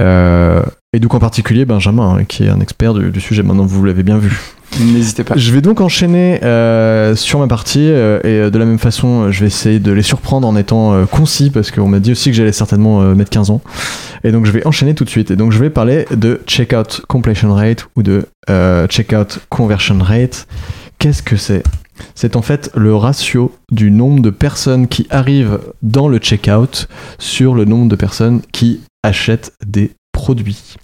Euh, 0.01 0.63
et 0.95 1.01
donc 1.01 1.13
en 1.15 1.19
particulier 1.19 1.65
Benjamin, 1.67 2.17
hein, 2.21 2.25
qui 2.25 2.45
est 2.45 2.49
un 2.49 2.61
expert 2.61 2.95
du, 2.95 3.11
du 3.11 3.21
sujet. 3.21 3.43
Maintenant 3.43 3.67
vous 3.67 3.85
l'avez 3.85 4.03
bien 4.05 4.17
vu. 4.19 4.41
N'hésitez 4.81 5.25
pas. 5.25 5.35
Je 5.37 5.53
vais 5.53 5.61
donc 5.61 5.81
enchaîner 5.81 6.43
euh, 6.43 7.15
sur 7.15 7.39
ma 7.39 7.47
partie 7.47 7.89
euh, 7.89 8.19
et 8.25 8.29
euh, 8.41 8.51
de 8.51 8.59
la 8.59 8.65
même 8.65 8.79
façon, 8.79 9.31
je 9.31 9.41
vais 9.41 9.47
essayer 9.47 9.79
de 9.79 9.93
les 9.93 10.03
surprendre 10.03 10.49
en 10.49 10.57
étant 10.57 10.93
euh, 10.93 11.05
concis 11.05 11.51
parce 11.51 11.71
qu'on 11.71 11.89
m'a 11.89 12.01
dit 12.01 12.13
aussi 12.13 12.31
que 12.31 12.37
j'allais 12.37 12.53
certainement 12.53 13.03
euh, 13.03 13.15
mettre 13.15 13.31
15 13.31 13.51
ans. 13.51 13.61
Et 14.25 14.33
donc 14.33 14.47
je 14.47 14.51
vais 14.53 14.67
enchaîner 14.67 14.95
tout 14.95 15.05
de 15.05 15.11
suite. 15.11 15.31
Et 15.31 15.37
donc 15.37 15.53
je 15.53 15.59
vais 15.59 15.71
parler 15.71 16.07
de 16.11 16.41
checkout 16.47 17.03
completion 17.09 17.55
rate 17.55 17.87
ou 17.97 18.03
de 18.03 18.27
euh, 18.51 18.87
checkout 18.89 19.41
conversion 19.49 19.99
rate. 20.01 20.47
Qu'est-ce 20.99 21.23
que 21.23 21.37
c'est? 21.37 21.63
C'est 22.17 22.35
en 22.35 22.43
fait 22.43 22.71
le 22.75 22.97
ratio 22.97 23.55
du 23.71 23.91
nombre 23.93 24.21
de 24.21 24.31
personnes 24.31 24.89
qui 24.89 25.07
arrivent 25.11 25.61
dans 25.83 26.09
le 26.09 26.19
checkout 26.19 26.89
sur 27.19 27.55
le 27.55 27.65
nombre 27.65 27.89
de 27.89 27.97
personnes 27.97 28.41
qui 28.53 28.81
achètent 29.05 29.53
des 29.65 29.93
produits. 30.13 30.77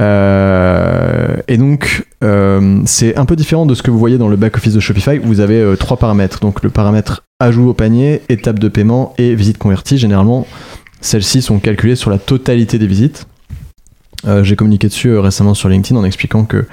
Euh, 0.00 1.36
et 1.48 1.56
donc, 1.56 2.06
euh, 2.24 2.80
c'est 2.84 3.16
un 3.16 3.24
peu 3.24 3.36
différent 3.36 3.66
de 3.66 3.74
ce 3.74 3.82
que 3.82 3.90
vous 3.90 3.98
voyez 3.98 4.18
dans 4.18 4.28
le 4.28 4.36
back-office 4.36 4.74
de 4.74 4.80
Shopify. 4.80 5.18
où 5.18 5.26
Vous 5.26 5.40
avez 5.40 5.60
euh, 5.60 5.76
trois 5.76 5.96
paramètres. 5.96 6.40
Donc, 6.40 6.62
le 6.62 6.70
paramètre 6.70 7.24
ajout 7.40 7.68
au 7.68 7.74
panier, 7.74 8.22
étape 8.28 8.58
de 8.58 8.68
paiement 8.68 9.14
et 9.18 9.34
visite 9.34 9.58
convertie. 9.58 9.98
Généralement, 9.98 10.46
celles-ci 11.00 11.42
sont 11.42 11.58
calculées 11.58 11.96
sur 11.96 12.10
la 12.10 12.18
totalité 12.18 12.78
des 12.78 12.86
visites. 12.86 13.26
J'ai 14.42 14.54
communiqué 14.54 14.86
dessus 14.86 15.18
récemment 15.18 15.52
sur 15.52 15.68
LinkedIn 15.68 15.98
en 15.98 16.04
expliquant 16.04 16.44
que 16.44 16.64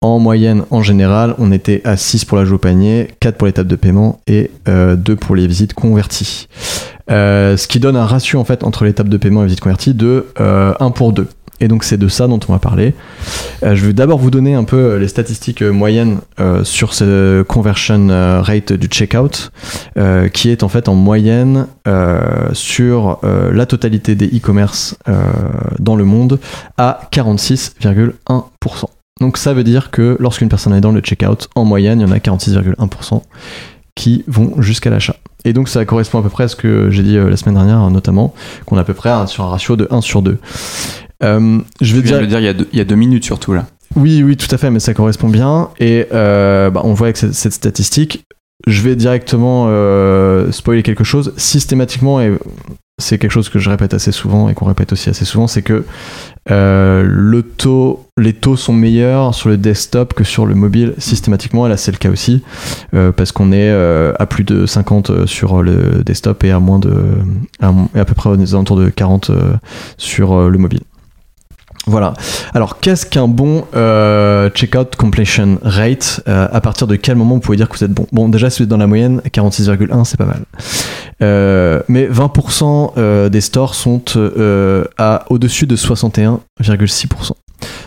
en 0.00 0.20
moyenne, 0.20 0.64
en 0.70 0.80
général, 0.82 1.34
on 1.38 1.50
était 1.50 1.82
à 1.84 1.96
6 1.96 2.24
pour 2.24 2.38
l'ajout 2.38 2.54
au 2.54 2.58
panier, 2.58 3.08
4 3.18 3.36
pour 3.36 3.46
l'étape 3.46 3.66
de 3.66 3.74
paiement 3.74 4.20
et 4.28 4.50
euh, 4.68 4.94
2 4.94 5.16
pour 5.16 5.34
les 5.34 5.46
visites 5.48 5.74
converties. 5.74 6.48
Ce 7.08 7.66
qui 7.66 7.80
donne 7.80 7.96
un 7.96 8.06
ratio 8.06 8.38
en 8.38 8.44
fait 8.44 8.62
entre 8.64 8.84
l'étape 8.84 9.08
de 9.08 9.16
paiement 9.16 9.42
et 9.42 9.46
visite 9.46 9.60
convertie 9.60 9.94
de 9.94 10.26
euh, 10.40 10.72
1 10.78 10.90
pour 10.92 11.12
2. 11.12 11.26
Et 11.60 11.68
donc 11.68 11.84
c'est 11.84 11.96
de 11.96 12.08
ça 12.08 12.26
dont 12.26 12.40
on 12.48 12.52
va 12.52 12.58
parler. 12.58 12.94
Euh, 13.62 13.74
je 13.74 13.86
vais 13.86 13.92
d'abord 13.92 14.18
vous 14.18 14.30
donner 14.30 14.54
un 14.54 14.64
peu 14.64 14.76
euh, 14.76 14.98
les 14.98 15.08
statistiques 15.08 15.62
euh, 15.62 15.72
moyennes 15.72 16.18
sur 16.62 16.94
ce 16.94 17.42
conversion 17.42 18.08
rate 18.42 18.72
du 18.72 18.86
checkout, 18.86 19.50
qui 20.32 20.50
est 20.50 20.62
en 20.62 20.68
fait 20.68 20.88
en 20.88 20.94
moyenne 20.94 21.66
sur 22.52 23.20
la 23.22 23.66
totalité 23.66 24.14
des 24.14 24.26
e-commerce 24.28 24.96
dans 25.78 25.96
le 25.96 26.04
monde 26.04 26.38
à 26.76 27.08
46,1%. 27.12 28.12
Donc 29.20 29.36
ça 29.36 29.52
veut 29.52 29.64
dire 29.64 29.90
que 29.90 30.16
lorsqu'une 30.20 30.48
personne 30.48 30.74
est 30.74 30.80
dans 30.80 30.92
le 30.92 31.00
checkout, 31.00 31.48
en 31.54 31.64
moyenne, 31.64 32.00
il 32.00 32.06
y 32.06 32.10
en 32.10 32.12
a 32.12 32.18
46,1% 32.18 33.22
qui 33.94 34.24
vont 34.28 34.60
jusqu'à 34.60 34.90
l'achat. 34.90 35.16
Et 35.44 35.52
donc 35.52 35.68
ça 35.68 35.84
correspond 35.84 36.20
à 36.20 36.22
peu 36.22 36.30
près 36.30 36.44
à 36.44 36.48
ce 36.48 36.56
que 36.56 36.90
j'ai 36.90 37.02
dit 37.02 37.16
la 37.16 37.36
semaine 37.36 37.56
dernière, 37.56 37.78
hein, 37.78 37.90
notamment, 37.90 38.32
qu'on 38.64 38.76
est 38.76 38.80
à 38.80 38.84
peu 38.84 38.94
près 38.94 39.26
sur 39.26 39.44
un 39.44 39.48
ratio 39.48 39.76
de 39.76 39.88
1 39.90 40.00
sur 40.00 40.22
2. 40.22 40.38
Euh, 41.22 41.58
je 41.80 41.94
vais 41.94 42.00
Je 42.00 42.06
dire... 42.06 42.20
le 42.20 42.26
dire 42.26 42.38
il 42.38 42.44
y, 42.44 42.48
a 42.48 42.54
deux, 42.54 42.68
il 42.72 42.78
y 42.78 42.82
a 42.82 42.84
deux 42.84 42.94
minutes 42.94 43.24
surtout 43.24 43.52
là. 43.52 43.66
Oui, 43.96 44.22
oui, 44.22 44.36
tout 44.36 44.52
à 44.54 44.58
fait, 44.58 44.70
mais 44.70 44.80
ça 44.80 44.94
correspond 44.94 45.28
bien. 45.28 45.70
Et 45.80 46.06
euh, 46.12 46.70
bah, 46.70 46.82
on 46.84 46.92
voit 46.92 47.08
avec 47.08 47.16
cette, 47.16 47.34
cette 47.34 47.52
statistique, 47.52 48.24
je 48.66 48.82
vais 48.82 48.96
directement 48.96 49.66
euh, 49.68 50.52
spoiler 50.52 50.82
quelque 50.82 51.04
chose. 51.04 51.32
Systématiquement, 51.36 52.20
et 52.20 52.32
c'est 53.00 53.18
quelque 53.18 53.30
chose 53.30 53.48
que 53.48 53.58
je 53.58 53.70
répète 53.70 53.94
assez 53.94 54.12
souvent 54.12 54.48
et 54.48 54.54
qu'on 54.54 54.66
répète 54.66 54.92
aussi 54.92 55.08
assez 55.08 55.24
souvent, 55.24 55.46
c'est 55.46 55.62
que 55.62 55.84
euh, 56.50 57.02
le 57.06 57.42
taux, 57.42 58.06
les 58.18 58.32
taux 58.32 58.56
sont 58.56 58.72
meilleurs 58.72 59.34
sur 59.34 59.48
le 59.48 59.56
desktop 59.56 60.14
que 60.14 60.24
sur 60.24 60.46
le 60.46 60.54
mobile 60.54 60.94
systématiquement. 60.98 61.66
Et 61.66 61.68
là, 61.70 61.76
c'est 61.76 61.92
le 61.92 61.98
cas 61.98 62.10
aussi, 62.10 62.42
parce 62.92 63.32
qu'on 63.32 63.52
est 63.52 63.70
à 63.70 64.26
plus 64.26 64.44
de 64.44 64.66
50 64.66 65.26
sur 65.26 65.62
le 65.62 66.02
desktop 66.04 66.44
et 66.44 66.50
à 66.50 66.60
moins 66.60 66.78
de, 66.78 66.92
à, 67.60 67.72
à 67.94 68.04
peu 68.04 68.14
près 68.14 68.30
aux 68.30 68.54
alentours 68.54 68.76
de 68.76 68.88
40 68.90 69.30
euh, 69.30 69.54
sur 69.96 70.48
le 70.48 70.58
mobile. 70.58 70.82
Voilà. 71.88 72.12
Alors, 72.52 72.80
qu'est-ce 72.80 73.06
qu'un 73.06 73.28
bon 73.28 73.64
euh, 73.74 74.50
checkout 74.50 74.94
completion 74.96 75.58
rate 75.62 76.20
Euh, 76.28 76.46
À 76.52 76.60
partir 76.60 76.86
de 76.86 76.96
quel 76.96 77.16
moment 77.16 77.36
vous 77.36 77.40
pouvez 77.40 77.56
dire 77.56 77.68
que 77.68 77.78
vous 77.78 77.84
êtes 77.84 77.92
bon? 77.92 78.06
Bon, 78.12 78.28
déjà, 78.28 78.50
si 78.50 78.58
vous 78.58 78.64
êtes 78.64 78.68
dans 78.68 78.76
la 78.76 78.86
moyenne, 78.86 79.22
46,1, 79.32 80.04
c'est 80.04 80.18
pas 80.18 80.26
mal. 80.26 80.42
Euh, 81.22 81.80
mais 81.88 82.06
20% 82.06 82.92
euh, 82.98 83.28
des 83.30 83.40
stores 83.40 83.74
sont 83.74 84.02
à 84.98 85.24
au-dessus 85.30 85.66
de 85.66 85.76
61,6%. 85.76 87.32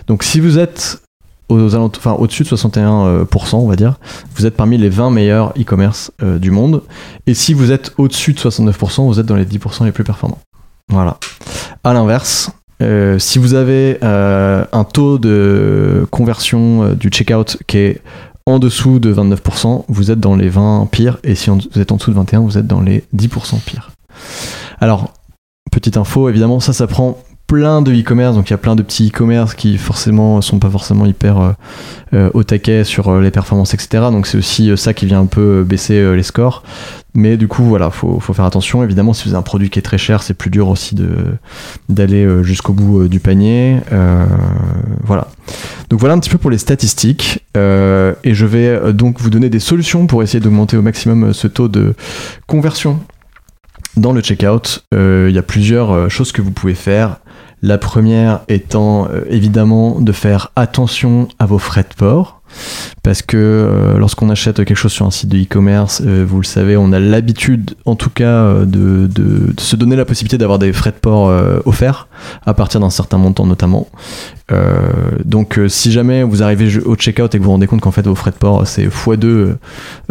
Donc, 0.07 0.23
si 0.23 0.39
vous 0.39 0.57
êtes 0.57 0.99
au-dessus 1.47 2.43
de 2.43 2.49
61%, 2.49 3.55
on 3.55 3.67
va 3.67 3.75
dire, 3.75 3.99
vous 4.35 4.47
êtes 4.47 4.55
parmi 4.55 4.77
les 4.79 4.89
20 4.89 5.11
meilleurs 5.11 5.49
e-commerce 5.59 6.11
du 6.21 6.49
monde. 6.49 6.81
Et 7.27 7.35
si 7.35 7.53
vous 7.53 7.71
êtes 7.71 7.93
au-dessus 7.97 8.33
de 8.33 8.39
69%, 8.39 9.05
vous 9.05 9.19
êtes 9.19 9.25
dans 9.27 9.35
les 9.35 9.45
10% 9.45 9.85
les 9.85 9.91
plus 9.91 10.03
performants. 10.05 10.39
Voilà. 10.89 11.17
À 11.83 11.93
l'inverse, 11.93 12.51
euh, 12.81 13.19
si 13.19 13.39
vous 13.39 13.53
avez 13.53 13.97
euh, 14.03 14.65
un 14.71 14.83
taux 14.83 15.19
de 15.19 16.07
conversion 16.09 16.83
euh, 16.83 16.95
du 16.95 17.09
checkout 17.09 17.57
qui 17.67 17.77
est 17.77 18.01
en 18.45 18.59
dessous 18.59 18.99
de 18.99 19.13
29%, 19.13 19.85
vous 19.87 20.11
êtes 20.11 20.19
dans 20.19 20.35
les 20.35 20.49
20 20.49 20.87
pires, 20.91 21.19
et 21.23 21.35
si 21.35 21.49
vous 21.49 21.79
êtes 21.79 21.91
en 21.91 21.97
dessous 21.97 22.11
de 22.11 22.15
21, 22.15 22.39
vous 22.41 22.57
êtes 22.57 22.67
dans 22.67 22.81
les 22.81 23.03
10% 23.15 23.59
pires. 23.61 23.91
Alors, 24.79 25.13
petite 25.71 25.95
info, 25.95 26.27
évidemment, 26.27 26.59
ça, 26.59 26.73
ça 26.73 26.87
prend 26.87 27.19
plein 27.51 27.81
de 27.81 27.91
e-commerce, 27.91 28.33
donc 28.37 28.49
il 28.49 28.51
y 28.51 28.53
a 28.53 28.57
plein 28.57 28.77
de 28.77 28.81
petits 28.81 29.09
e-commerce 29.09 29.55
qui 29.55 29.77
forcément 29.77 30.39
sont 30.39 30.57
pas 30.57 30.69
forcément 30.69 31.05
hyper 31.05 31.37
euh, 31.37 31.51
euh, 32.13 32.29
au 32.33 32.45
taquet 32.45 32.85
sur 32.85 33.09
euh, 33.09 33.19
les 33.19 33.29
performances, 33.29 33.73
etc. 33.73 34.05
Donc 34.09 34.25
c'est 34.25 34.37
aussi 34.37 34.71
ça 34.77 34.93
qui 34.93 35.05
vient 35.05 35.19
un 35.19 35.25
peu 35.25 35.65
baisser 35.65 36.15
les 36.15 36.23
scores. 36.23 36.63
Mais 37.13 37.35
du 37.35 37.49
coup, 37.49 37.65
voilà, 37.65 37.89
faut, 37.89 38.21
faut 38.21 38.31
faire 38.31 38.45
attention. 38.45 38.85
Évidemment, 38.85 39.11
si 39.11 39.25
vous 39.25 39.31
avez 39.31 39.39
un 39.39 39.43
produit 39.43 39.69
qui 39.69 39.79
est 39.79 39.81
très 39.81 39.97
cher, 39.97 40.23
c'est 40.23 40.33
plus 40.33 40.49
dur 40.49 40.69
aussi 40.69 40.95
d'aller 41.89 42.25
jusqu'au 42.41 42.71
bout 42.71 43.09
du 43.09 43.19
panier. 43.19 43.81
Voilà. 45.03 45.27
Donc 45.89 45.99
voilà 45.99 46.15
un 46.15 46.19
petit 46.19 46.29
peu 46.29 46.37
pour 46.37 46.51
les 46.51 46.57
statistiques. 46.57 47.43
Et 47.57 48.33
je 48.33 48.45
vais 48.45 48.93
donc 48.93 49.19
vous 49.19 49.29
donner 49.29 49.49
des 49.49 49.59
solutions 49.59 50.07
pour 50.07 50.23
essayer 50.23 50.39
d'augmenter 50.39 50.77
au 50.77 50.81
maximum 50.81 51.33
ce 51.33 51.47
taux 51.47 51.67
de 51.67 51.95
conversion 52.47 53.01
dans 53.97 54.13
le 54.13 54.21
checkout. 54.21 54.85
Il 54.93 55.31
y 55.31 55.37
a 55.37 55.43
plusieurs 55.43 56.09
choses 56.09 56.31
que 56.31 56.41
vous 56.41 56.51
pouvez 56.51 56.75
faire. 56.75 57.17
La 57.61 57.77
première 57.77 58.41
étant 58.47 59.07
euh, 59.07 59.23
évidemment 59.29 59.99
de 59.99 60.11
faire 60.11 60.51
attention 60.55 61.27
à 61.39 61.45
vos 61.45 61.59
frais 61.59 61.83
de 61.83 61.95
port. 61.95 62.41
Parce 63.03 63.21
que 63.21 63.37
euh, 63.37 63.97
lorsqu'on 63.97 64.29
achète 64.29 64.57
quelque 64.57 64.75
chose 64.75 64.91
sur 64.91 65.05
un 65.05 65.11
site 65.11 65.29
de 65.29 65.37
e-commerce, 65.37 66.01
euh, 66.05 66.25
vous 66.27 66.37
le 66.37 66.45
savez, 66.45 66.77
on 66.77 66.91
a 66.91 66.99
l'habitude, 66.99 67.75
en 67.85 67.95
tout 67.95 68.09
cas, 68.09 68.25
euh, 68.25 68.65
de, 68.65 69.09
se 69.57 69.75
donner 69.75 69.95
la 69.95 70.05
possibilité 70.05 70.37
d'avoir 70.37 70.59
des 70.59 70.73
frais 70.73 70.91
de 70.91 70.97
port 70.97 71.31
offerts, 71.65 72.07
à 72.45 72.53
partir 72.53 72.79
d'un 72.79 72.89
certain 72.89 73.17
montant 73.17 73.45
notamment. 73.45 73.87
Donc 75.25 75.59
si 75.67 75.91
jamais 75.91 76.23
vous 76.23 76.43
arrivez 76.43 76.77
au 76.79 76.95
checkout 76.95 77.23
et 77.25 77.29
que 77.29 77.37
vous 77.37 77.45
vous 77.45 77.51
rendez 77.51 77.67
compte 77.67 77.81
qu'en 77.81 77.91
fait 77.91 78.05
vos 78.05 78.15
frais 78.15 78.31
de 78.31 78.35
port 78.35 78.67
c'est 78.67 78.85
x2 78.85 79.25
euh, 79.25 79.57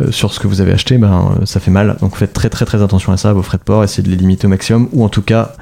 euh, 0.01 0.11
sur 0.11 0.33
ce 0.33 0.41
que 0.41 0.47
vous 0.47 0.61
avez 0.61 0.73
acheté, 0.73 0.99
ben, 0.99 1.35
ça 1.45 1.61
fait 1.61 1.71
mal. 1.71 1.97
Donc 2.01 2.17
faites 2.17 2.33
très 2.33 2.49
très 2.49 2.65
très 2.65 2.83
attention 2.83 3.13
à 3.13 3.17
ça, 3.17 3.33
vos 3.33 3.43
frais 3.43 3.59
de 3.59 3.63
port, 3.63 3.85
essayez 3.85 4.03
de 4.03 4.11
les 4.11 4.17
limiter 4.17 4.47
au 4.47 4.51
maximum, 4.51 4.89
ou 4.93 5.05
en 5.05 5.09
tout 5.09 5.23
cas 5.23 5.53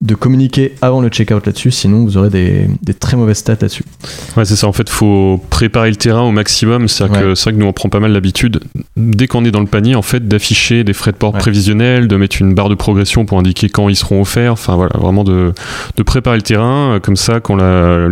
de 0.00 0.14
communiquer 0.14 0.74
avant 0.80 1.00
le 1.00 1.08
checkout 1.08 1.44
là-dessus, 1.44 1.72
sinon 1.72 2.04
vous 2.04 2.16
aurez 2.16 2.30
des, 2.30 2.68
des 2.82 2.94
très 2.94 3.16
mauvaises 3.16 3.38
stats 3.38 3.56
là-dessus. 3.60 3.82
Ouais, 4.36 4.44
c'est 4.44 4.54
ça. 4.54 4.68
En 4.68 4.72
fait, 4.72 4.88
faut 4.88 5.42
préparer 5.50 5.90
le 5.90 5.96
terrain 5.96 6.22
au 6.22 6.30
maximum. 6.30 6.86
C'est-à-dire 6.86 7.16
Ouais. 7.16 7.22
que 7.22 7.34
c'est 7.34 7.44
vrai 7.44 7.52
que 7.54 7.58
nous 7.58 7.66
on 7.66 7.72
prend 7.72 7.88
pas 7.88 7.98
mal 7.98 8.12
l'habitude, 8.12 8.60
dès 8.96 9.26
qu'on 9.26 9.44
est 9.44 9.50
dans 9.50 9.60
le 9.60 9.66
panier, 9.66 9.96
en 9.96 10.02
fait, 10.02 10.28
d'afficher 10.28 10.84
des 10.84 10.92
frais 10.92 11.10
de 11.10 11.16
port 11.16 11.34
Ouais. 11.34 11.40
prévisionnels, 11.40 12.06
de 12.06 12.16
mettre 12.16 12.40
une 12.40 12.54
barre 12.54 12.68
de 12.68 12.76
progression 12.76 13.24
pour 13.26 13.38
indiquer 13.40 13.68
quand 13.68 13.88
ils 13.88 13.96
seront 13.96 14.20
offerts. 14.20 14.52
Enfin 14.52 14.76
voilà, 14.76 14.92
vraiment 14.98 15.24
de, 15.24 15.52
de 15.96 16.02
préparer 16.04 16.36
le 16.36 16.42
terrain 16.42 16.94
euh, 16.94 17.00
comme 17.00 17.16
ça. 17.16 17.40
Quand 17.40 17.56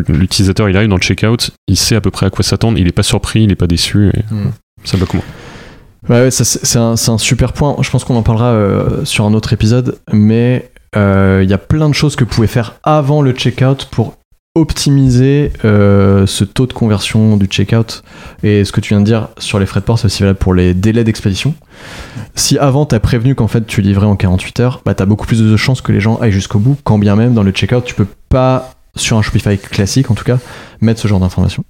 l'utilisateur 0.08 0.68
il 0.68 0.76
arrive 0.76 0.88
dans 0.88 0.96
le 0.96 1.00
checkout, 1.02 1.50
il 1.68 1.76
sait 1.76 1.94
à 1.94 2.00
peu 2.00 2.10
près 2.10 2.26
à 2.26 2.30
quoi 2.30 2.42
s'attendre. 2.42 2.78
Il 2.78 2.88
est 2.88 2.92
pas 2.92 3.02
surpris, 3.04 3.44
il 3.44 3.52
est 3.52 3.56
pas 3.56 3.66
déçu. 3.68 4.08
Et 4.08 4.20
Hmm. 4.34 4.50
ça 4.84 4.96
va 4.96 5.06
comment 5.06 5.22
Ouais, 6.08 6.20
ouais, 6.20 6.30
c'est 6.30 6.78
un, 6.78 6.96
super 7.18 7.52
point. 7.52 7.76
Je 7.80 7.90
pense 7.90 8.04
qu'on 8.04 8.14
en 8.16 8.22
parlera 8.22 8.50
euh, 8.52 9.04
sur 9.04 9.24
un 9.24 9.34
autre 9.34 9.52
épisode, 9.52 9.98
mais 10.12 10.70
il 10.96 11.50
y 11.50 11.52
a 11.52 11.58
plein 11.58 11.88
de 11.88 11.94
choses 11.94 12.16
que 12.16 12.24
vous 12.24 12.30
pouvez 12.30 12.46
faire 12.46 12.76
avant 12.82 13.22
le 13.22 13.32
checkout 13.32 13.86
pour 13.90 14.14
optimiser 14.56 15.52
euh, 15.66 16.26
ce 16.26 16.42
taux 16.42 16.66
de 16.66 16.72
conversion 16.72 17.36
du 17.36 17.44
checkout. 17.46 18.02
Et 18.42 18.64
ce 18.64 18.72
que 18.72 18.80
tu 18.80 18.94
viens 18.94 19.00
de 19.00 19.04
dire 19.04 19.28
sur 19.36 19.58
les 19.58 19.66
frais 19.66 19.80
de 19.80 19.84
port, 19.84 19.98
c'est 19.98 20.06
aussi 20.06 20.22
valable 20.22 20.38
pour 20.38 20.54
les 20.54 20.72
délais 20.72 21.04
d'expédition. 21.04 21.54
Si 22.34 22.56
avant 22.56 22.86
t'as 22.86 22.98
prévenu 22.98 23.34
qu'en 23.34 23.48
fait 23.48 23.66
tu 23.66 23.82
livrais 23.82 24.06
en 24.06 24.16
48 24.16 24.60
heures, 24.60 24.80
bah 24.84 24.94
t'as 24.94 25.04
beaucoup 25.04 25.26
plus 25.26 25.42
de 25.42 25.56
chances 25.56 25.82
que 25.82 25.92
les 25.92 26.00
gens 26.00 26.16
aillent 26.16 26.32
jusqu'au 26.32 26.58
bout, 26.58 26.78
quand 26.84 26.98
bien 26.98 27.16
même 27.16 27.34
dans 27.34 27.42
le 27.42 27.52
checkout 27.52 27.84
tu 27.84 27.94
peux 27.94 28.06
pas 28.30 28.72
sur 28.94 29.18
un 29.18 29.22
Shopify 29.22 29.58
classique 29.58 30.10
en 30.10 30.14
tout 30.14 30.24
cas 30.24 30.38
mettre 30.80 31.00
ce 31.00 31.06
genre 31.06 31.20
d'informations. 31.20 31.64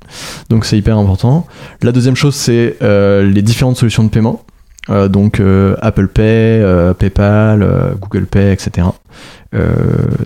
Donc 0.49 0.65
c'est 0.65 0.79
hyper 0.79 0.97
important. 0.97 1.49
La 1.83 1.91
deuxième 1.91 2.15
chose 2.15 2.37
c'est 2.37 2.77
euh, 2.83 3.29
les 3.29 3.43
différentes 3.43 3.77
solutions 3.77 4.05
de 4.05 4.11
paiement. 4.11 4.45
Euh, 4.89 5.09
donc 5.09 5.41
euh, 5.41 5.77
Apple 5.81 6.09
Pay, 6.09 6.23
euh, 6.25 6.95
PayPal, 6.95 7.97
Google 8.01 8.27
Pay, 8.27 8.53
etc. 8.53 8.89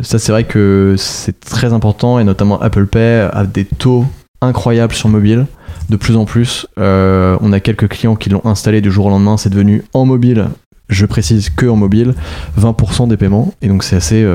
Ça 0.02 0.18
c'est 0.18 0.32
vrai 0.32 0.44
que 0.44 0.96
c'est 0.98 1.38
très 1.38 1.72
important 1.72 2.18
et 2.18 2.24
notamment 2.24 2.60
Apple 2.60 2.86
Pay 2.86 3.28
a 3.32 3.44
des 3.44 3.64
taux 3.64 4.04
incroyables 4.40 4.94
sur 4.94 5.08
mobile. 5.08 5.46
De 5.88 5.96
plus 5.96 6.16
en 6.16 6.24
plus, 6.24 6.66
on 6.76 7.52
a 7.52 7.60
quelques 7.60 7.88
clients 7.88 8.16
qui 8.16 8.30
l'ont 8.30 8.44
installé 8.44 8.80
du 8.80 8.90
jour 8.90 9.06
au 9.06 9.10
lendemain. 9.10 9.36
C'est 9.36 9.50
devenu 9.50 9.84
en 9.92 10.04
mobile, 10.04 10.48
je 10.88 11.06
précise 11.06 11.50
que 11.50 11.66
en 11.66 11.76
mobile, 11.76 12.14
20% 12.58 13.06
des 13.08 13.16
paiements. 13.16 13.54
Et 13.62 13.68
donc 13.68 13.84
c'est 13.84 13.96
assez, 13.96 14.26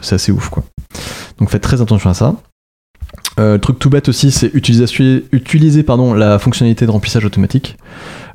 c'est 0.00 0.16
assez 0.16 0.32
ouf 0.32 0.48
quoi. 0.48 0.64
Donc 1.38 1.50
faites 1.50 1.62
très 1.62 1.80
attention 1.80 2.10
à 2.10 2.14
ça. 2.14 2.34
Truc 3.60 3.78
tout 3.78 3.90
bête 3.90 4.08
aussi, 4.08 4.32
c'est 4.32 4.52
utiliser, 4.54 5.24
utiliser 5.30 5.84
pardon, 5.84 6.14
la 6.14 6.40
fonctionnalité 6.40 6.84
de 6.84 6.90
remplissage 6.90 7.24
automatique. 7.24 7.76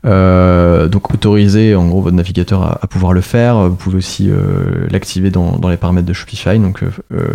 Euh, 0.07 0.87
donc 0.87 1.13
autoriser 1.13 1.75
en 1.75 1.87
gros 1.87 2.01
votre 2.01 2.15
navigateur 2.15 2.63
à, 2.63 2.79
à 2.81 2.87
pouvoir 2.87 3.11
le 3.13 3.21
faire. 3.21 3.69
Vous 3.69 3.75
pouvez 3.75 3.97
aussi 3.97 4.29
euh, 4.29 4.87
l'activer 4.89 5.31
dans, 5.31 5.57
dans 5.57 5.69
les 5.69 5.77
paramètres 5.77 6.07
de 6.07 6.13
Shopify. 6.13 6.57
Donc 6.59 6.81
euh, 6.83 7.25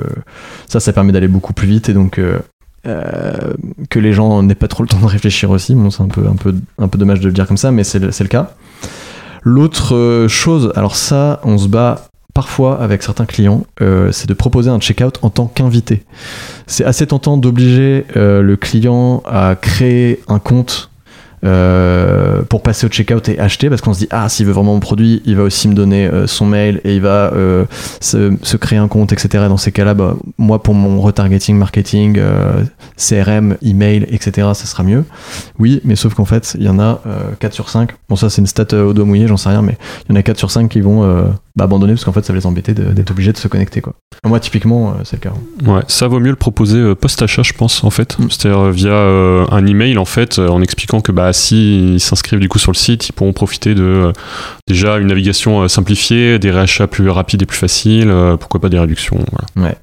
ça, 0.66 0.80
ça 0.80 0.92
permet 0.92 1.12
d'aller 1.12 1.28
beaucoup 1.28 1.52
plus 1.52 1.68
vite 1.68 1.90
et 1.90 1.92
donc 1.92 2.18
euh, 2.18 2.38
que 3.90 3.98
les 3.98 4.12
gens 4.12 4.42
n'aient 4.42 4.54
pas 4.54 4.68
trop 4.68 4.82
le 4.82 4.88
temps 4.88 5.00
de 5.00 5.06
réfléchir 5.06 5.50
aussi. 5.50 5.74
Bon, 5.74 5.90
c'est 5.90 6.02
un 6.02 6.08
peu, 6.08 6.26
un, 6.26 6.36
peu, 6.36 6.54
un 6.78 6.88
peu 6.88 6.98
dommage 6.98 7.20
de 7.20 7.26
le 7.26 7.32
dire 7.32 7.46
comme 7.46 7.58
ça, 7.58 7.70
mais 7.70 7.84
c'est 7.84 7.98
le, 7.98 8.08
le 8.08 8.28
cas. 8.28 8.52
L'autre 9.42 9.94
euh, 9.94 10.28
chose, 10.28 10.72
alors 10.76 10.96
ça, 10.96 11.40
on 11.44 11.58
se 11.58 11.68
bat 11.68 12.06
parfois 12.32 12.80
avec 12.80 13.02
certains 13.02 13.26
clients, 13.26 13.66
euh, 13.82 14.10
c'est 14.12 14.28
de 14.28 14.34
proposer 14.34 14.70
un 14.70 14.78
checkout 14.78 15.18
en 15.20 15.30
tant 15.30 15.46
qu'invité. 15.46 16.04
C'est 16.66 16.84
assez 16.84 17.06
tentant 17.06 17.36
d'obliger 17.36 18.06
euh, 18.16 18.40
le 18.40 18.56
client 18.56 19.22
à 19.26 19.56
créer 19.60 20.20
un 20.28 20.38
compte 20.38 20.91
euh, 21.44 22.42
pour 22.42 22.62
passer 22.62 22.86
au 22.86 22.88
checkout 22.88 23.28
et 23.28 23.38
acheter 23.38 23.68
parce 23.68 23.80
qu'on 23.80 23.94
se 23.94 24.00
dit 24.00 24.08
ah 24.10 24.28
s'il 24.28 24.46
veut 24.46 24.52
vraiment 24.52 24.74
mon 24.74 24.80
produit 24.80 25.22
il 25.24 25.36
va 25.36 25.42
aussi 25.42 25.68
me 25.68 25.74
donner 25.74 26.06
euh, 26.06 26.26
son 26.26 26.46
mail 26.46 26.80
et 26.84 26.94
il 26.94 27.02
va 27.02 27.32
euh, 27.32 27.64
se, 28.00 28.32
se 28.42 28.56
créer 28.56 28.78
un 28.78 28.88
compte 28.88 29.12
etc 29.12 29.46
dans 29.48 29.56
ces 29.56 29.72
cas 29.72 29.84
là 29.84 29.94
bah, 29.94 30.16
moi 30.38 30.62
pour 30.62 30.74
mon 30.74 31.00
retargeting 31.00 31.56
marketing 31.56 32.18
euh, 32.18 32.62
CRM 32.96 33.56
email 33.62 34.06
etc 34.10 34.48
ça 34.54 34.66
sera 34.66 34.82
mieux. 34.82 35.04
Oui 35.58 35.80
mais 35.84 35.96
sauf 35.96 36.14
qu'en 36.14 36.24
fait 36.24 36.56
il 36.58 36.64
y 36.64 36.68
en 36.68 36.78
a 36.78 37.00
4 37.40 37.52
sur 37.52 37.68
5 37.68 37.90
bon 38.08 38.16
ça 38.16 38.30
c'est 38.30 38.40
une 38.40 38.46
stat 38.46 38.76
au 38.76 38.92
doigt 38.92 39.04
mouillé 39.04 39.26
j'en 39.26 39.36
sais 39.36 39.48
rien 39.48 39.62
mais 39.62 39.76
il 40.08 40.12
y 40.12 40.16
en 40.16 40.20
a 40.20 40.22
4 40.22 40.38
sur 40.38 40.48
euh, 40.48 40.52
5 40.52 40.68
qui 40.68 40.80
vont 40.80 41.32
bah, 41.56 41.64
abandonner 41.64 41.92
parce 41.92 42.04
qu'en 42.04 42.12
fait 42.12 42.24
ça 42.24 42.32
va 42.32 42.38
les 42.38 42.46
embêter 42.46 42.72
d'être 42.74 43.10
obligés 43.10 43.32
de 43.32 43.38
se 43.38 43.48
connecter 43.48 43.80
quoi 43.80 43.94
moi 44.24 44.40
typiquement 44.40 44.90
euh, 44.90 45.02
c'est 45.04 45.16
le 45.16 45.30
cas 45.30 45.34
Ouais, 45.66 45.82
ça 45.86 46.08
vaut 46.08 46.20
mieux 46.20 46.30
le 46.30 46.36
proposer 46.36 46.78
euh, 46.78 46.94
post-achat, 46.94 47.42
je 47.42 47.52
pense, 47.52 47.84
en 47.84 47.90
fait. 47.90 48.18
Mm. 48.18 48.30
C'est-à-dire 48.30 48.60
euh, 48.60 48.70
via 48.70 48.92
euh, 48.92 49.46
un 49.50 49.66
email, 49.66 49.98
en 49.98 50.04
fait, 50.04 50.38
en 50.38 50.60
expliquant 50.62 51.00
que 51.00 51.12
bah, 51.12 51.32
si 51.32 51.94
ils 51.94 52.00
s'inscrivent 52.00 52.40
du 52.40 52.48
coup 52.48 52.58
sur 52.58 52.72
le 52.72 52.76
site, 52.76 53.08
ils 53.08 53.12
pourront 53.12 53.32
profiter 53.32 53.74
de 53.74 53.82
euh, 53.82 54.12
déjà 54.68 54.98
une 54.98 55.08
navigation 55.08 55.68
simplifiée, 55.68 56.38
des 56.38 56.50
réachats 56.50 56.86
plus 56.86 57.08
rapides 57.08 57.42
et 57.42 57.46
plus 57.46 57.58
faciles, 57.58 58.12
pourquoi 58.40 58.60
pas 58.60 58.68
des 58.68 58.78
réductions. 58.78 59.18
Voilà. 59.54 59.74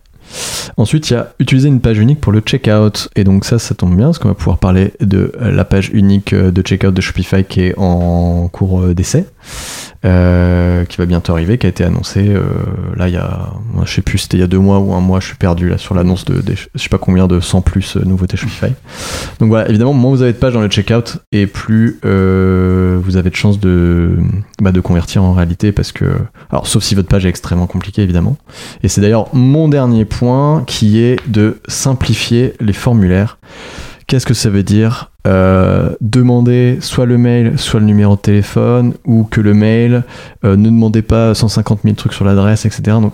Ensuite, 0.77 1.09
il 1.09 1.13
y 1.13 1.15
a 1.15 1.33
utiliser 1.39 1.67
une 1.67 1.81
page 1.81 1.97
unique 1.97 2.21
pour 2.21 2.31
le 2.31 2.41
checkout. 2.41 3.09
Et 3.15 3.23
donc 3.23 3.45
ça, 3.45 3.59
ça 3.59 3.75
tombe 3.75 3.95
bien 3.95 4.07
parce 4.07 4.19
qu'on 4.19 4.29
va 4.29 4.35
pouvoir 4.35 4.57
parler 4.57 4.93
de 5.01 5.31
la 5.39 5.65
page 5.65 5.89
unique 5.93 6.33
euh, 6.33 6.51
de 6.51 6.61
checkout 6.61 6.91
de 6.91 7.01
Shopify 7.01 7.43
qui 7.43 7.61
est 7.61 7.73
en 7.77 8.47
cours 8.47 8.81
euh, 8.81 8.93
d'essai, 8.93 9.25
euh, 10.05 10.85
qui 10.85 10.97
va 10.97 11.05
bientôt 11.05 11.33
arriver, 11.33 11.57
qui 11.57 11.65
a 11.65 11.69
été 11.69 11.83
annoncé 11.83 12.27
euh, 12.27 12.41
là 12.95 13.07
il 13.07 13.13
y 13.13 13.17
a, 13.17 13.53
je 13.83 13.91
sais 13.91 14.01
plus, 14.01 14.19
c'était 14.19 14.37
il 14.37 14.41
y 14.41 14.43
a 14.43 14.47
deux 14.47 14.59
mois 14.59 14.79
ou 14.79 14.93
un 14.93 15.01
mois, 15.01 15.19
je 15.19 15.27
suis 15.27 15.35
perdu 15.35 15.69
là 15.69 15.77
sur 15.77 15.95
l'annonce 15.95 16.25
de, 16.25 16.41
je 16.45 16.81
sais 16.81 16.89
pas 16.89 16.97
combien 16.97 17.27
de 17.27 17.39
100 17.39 17.61
plus 17.61 17.95
nouveautés 17.97 18.37
Shopify. 18.37 18.73
Donc 19.39 19.49
voilà, 19.49 19.69
évidemment, 19.69 19.93
moins 19.93 20.11
vous 20.11 20.21
avez 20.21 20.33
de 20.33 20.37
pages 20.37 20.53
dans 20.53 20.61
le 20.61 20.69
checkout 20.69 21.17
et 21.31 21.47
plus 21.47 21.99
vous 22.03 23.17
avez 23.17 23.29
de 23.29 23.35
chances 23.35 23.59
de, 23.59 24.17
bah, 24.61 24.71
de 24.71 24.81
convertir 24.81 25.23
en 25.23 25.33
réalité 25.33 25.71
parce 25.71 25.91
que, 25.91 26.05
alors 26.51 26.67
sauf 26.67 26.83
si 26.83 26.95
votre 26.95 27.07
page 27.07 27.25
est 27.25 27.29
extrêmement 27.29 27.67
compliquée 27.67 28.01
évidemment. 28.01 28.37
Et 28.83 28.87
c'est 28.87 29.01
d'ailleurs 29.01 29.33
mon 29.33 29.67
dernier 29.67 30.05
point 30.05 30.18
qui 30.65 30.99
est 30.99 31.17
de 31.27 31.59
simplifier 31.67 32.53
les 32.59 32.73
formulaires. 32.73 33.37
Qu'est-ce 34.07 34.25
que 34.25 34.33
ça 34.33 34.49
veut 34.49 34.63
dire? 34.63 35.11
Euh, 35.27 35.95
Demander 36.01 36.79
soit 36.81 37.05
le 37.05 37.17
mail, 37.17 37.59
soit 37.59 37.79
le 37.79 37.85
numéro 37.85 38.15
de 38.15 38.21
téléphone, 38.21 38.93
ou 39.05 39.23
que 39.23 39.39
le 39.39 39.53
mail 39.53 40.03
euh, 40.43 40.55
ne 40.55 40.69
demandez 40.69 41.01
pas 41.01 41.35
150 41.35 41.81
000 41.83 41.95
trucs 41.95 42.13
sur 42.13 42.25
l'adresse, 42.25 42.65
etc. 42.65 42.97
Donc, 43.01 43.13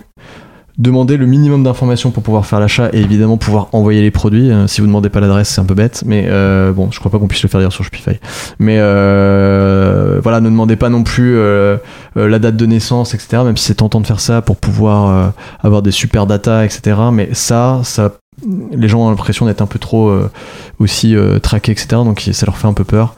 demander 0.78 1.16
le 1.16 1.26
minimum 1.26 1.62
d'informations 1.64 2.10
pour 2.10 2.22
pouvoir 2.22 2.44
faire 2.44 2.60
l'achat 2.60 2.90
et 2.92 3.00
évidemment 3.00 3.38
pouvoir 3.38 3.68
envoyer 3.72 4.02
les 4.02 4.10
produits. 4.10 4.50
Euh, 4.50 4.66
si 4.66 4.80
vous 4.80 4.86
demandez 4.86 5.08
pas 5.08 5.20
l'adresse, 5.20 5.48
c'est 5.48 5.60
un 5.60 5.64
peu 5.64 5.74
bête, 5.74 6.02
mais 6.06 6.26
euh, 6.28 6.72
bon, 6.72 6.90
je 6.90 6.98
crois 6.98 7.10
pas 7.10 7.18
qu'on 7.18 7.28
puisse 7.28 7.42
le 7.42 7.48
faire 7.48 7.60
dire 7.60 7.72
sur 7.72 7.84
Shopify. 7.84 8.18
Mais 8.58 8.76
euh, 8.78 10.20
voilà, 10.22 10.40
ne 10.40 10.50
demandez 10.50 10.76
pas 10.76 10.90
non 10.90 11.02
plus 11.02 11.36
euh, 11.36 11.76
euh, 12.16 12.28
la 12.28 12.38
date 12.38 12.56
de 12.56 12.66
naissance, 12.66 13.14
etc. 13.14 13.42
Même 13.44 13.56
si 13.56 13.64
c'est 13.64 13.76
tentant 13.76 14.00
de 14.00 14.06
faire 14.06 14.20
ça 14.20 14.42
pour 14.42 14.56
pouvoir 14.56 15.32
avoir 15.62 15.82
des 15.82 15.90
super 15.90 16.26
data, 16.26 16.64
etc. 16.64 16.96
Mais 17.12 17.30
ça, 17.32 17.80
ça, 17.84 18.12
les 18.44 18.88
gens 18.88 19.00
ont 19.00 19.10
l'impression 19.10 19.46
d'être 19.46 19.62
un 19.62 19.66
peu 19.66 19.78
trop 19.78 20.08
euh, 20.08 20.30
aussi 20.78 21.16
euh, 21.16 21.38
traqués, 21.38 21.72
etc. 21.72 21.88
Donc 21.92 22.28
ça 22.32 22.46
leur 22.46 22.58
fait 22.58 22.66
un 22.66 22.74
peu 22.74 22.84
peur. 22.84 23.14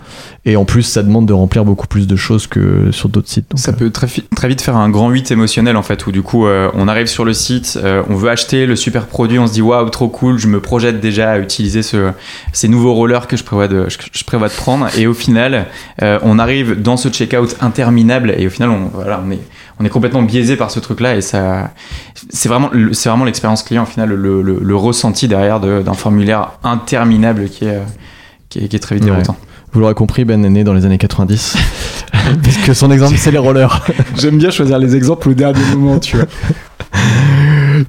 Et 0.48 0.56
en 0.56 0.64
plus, 0.64 0.82
ça 0.82 1.02
demande 1.02 1.26
de 1.26 1.34
remplir 1.34 1.66
beaucoup 1.66 1.86
plus 1.86 2.06
de 2.06 2.16
choses 2.16 2.46
que 2.46 2.90
sur 2.90 3.10
d'autres 3.10 3.28
sites. 3.28 3.50
Donc, 3.50 3.58
Ça 3.58 3.72
euh, 3.72 3.74
peut 3.74 3.90
très, 3.90 4.06
vite 4.48 4.62
faire 4.62 4.76
un 4.76 4.88
grand 4.88 5.10
8 5.10 5.30
émotionnel 5.30 5.76
en 5.76 5.82
fait, 5.82 6.06
où 6.06 6.12
du 6.12 6.22
coup 6.22 6.46
euh, 6.46 6.70
on 6.72 6.88
arrive 6.88 7.06
sur 7.06 7.26
le 7.26 7.34
site, 7.34 7.78
euh, 7.82 8.02
on 8.08 8.14
veut 8.14 8.30
acheter 8.30 8.64
le 8.64 8.74
super 8.74 9.08
produit, 9.08 9.38
on 9.38 9.46
se 9.46 9.52
dit 9.52 9.60
waouh 9.60 9.90
trop 9.90 10.08
cool, 10.08 10.38
je 10.38 10.46
me 10.46 10.60
projette 10.60 11.00
déjà 11.00 11.32
à 11.32 11.38
utiliser 11.38 11.82
ce, 11.82 12.12
ces 12.54 12.68
nouveaux 12.68 12.94
rollers 12.94 13.26
que 13.26 13.36
je 13.36 13.44
prévois 13.44 13.68
de, 13.68 13.90
je, 13.90 13.98
je 14.10 14.24
prévois 14.24 14.48
de 14.48 14.54
prendre, 14.54 14.88
et 14.96 15.06
au 15.06 15.12
final 15.12 15.66
euh, 16.02 16.18
on 16.22 16.38
arrive 16.38 16.80
dans 16.80 16.96
ce 16.96 17.10
checkout 17.10 17.54
interminable, 17.60 18.34
et 18.38 18.46
au 18.46 18.50
final 18.50 18.70
on, 18.70 18.88
voilà, 18.94 19.22
on, 19.26 19.30
est, 19.30 19.40
on 19.80 19.84
est 19.84 19.90
complètement 19.90 20.22
biaisé 20.22 20.56
par 20.56 20.70
ce 20.70 20.80
truc 20.80 21.00
là, 21.00 21.14
et 21.14 21.20
ça 21.20 21.72
c'est 22.30 22.48
vraiment, 22.48 22.70
c'est 22.92 23.08
vraiment 23.08 23.24
l'expérience 23.24 23.62
client 23.62 23.82
au 23.82 23.86
final, 23.86 24.08
le, 24.10 24.42
le- 24.42 24.58
le 24.62 24.76
ressenti 24.76 25.28
derrière 25.28 25.60
de- 25.60 25.82
d'un 25.82 25.94
formulaire 25.94 26.52
interminable 26.64 27.48
qui 27.48 27.64
est, 27.64 27.76
euh, 27.76 27.82
qui 28.48 28.58
est, 28.60 28.68
qui 28.68 28.76
est 28.76 28.78
très 28.80 28.94
vite 28.96 29.04
Ouais. 29.04 29.10
déroutant. 29.10 29.36
Vous 29.72 29.80
l'aurez 29.80 29.94
compris, 29.94 30.24
Ben 30.24 30.42
est 30.44 30.48
né 30.50 30.64
dans 30.64 30.72
les 30.72 30.86
années 30.86 30.96
90. 30.98 31.56
Parce 32.42 32.56
que 32.58 32.72
son 32.74 32.90
exemple, 32.90 33.16
c'est 33.18 33.30
les 33.30 33.38
rollers. 33.38 33.84
J'aime 34.18 34.38
bien 34.38 34.50
choisir 34.50 34.78
les 34.78 34.96
exemples 34.96 35.28
au 35.28 35.34
dernier 35.34 35.60
moment, 35.74 35.98
tu 35.98 36.16
vois. 36.16 36.26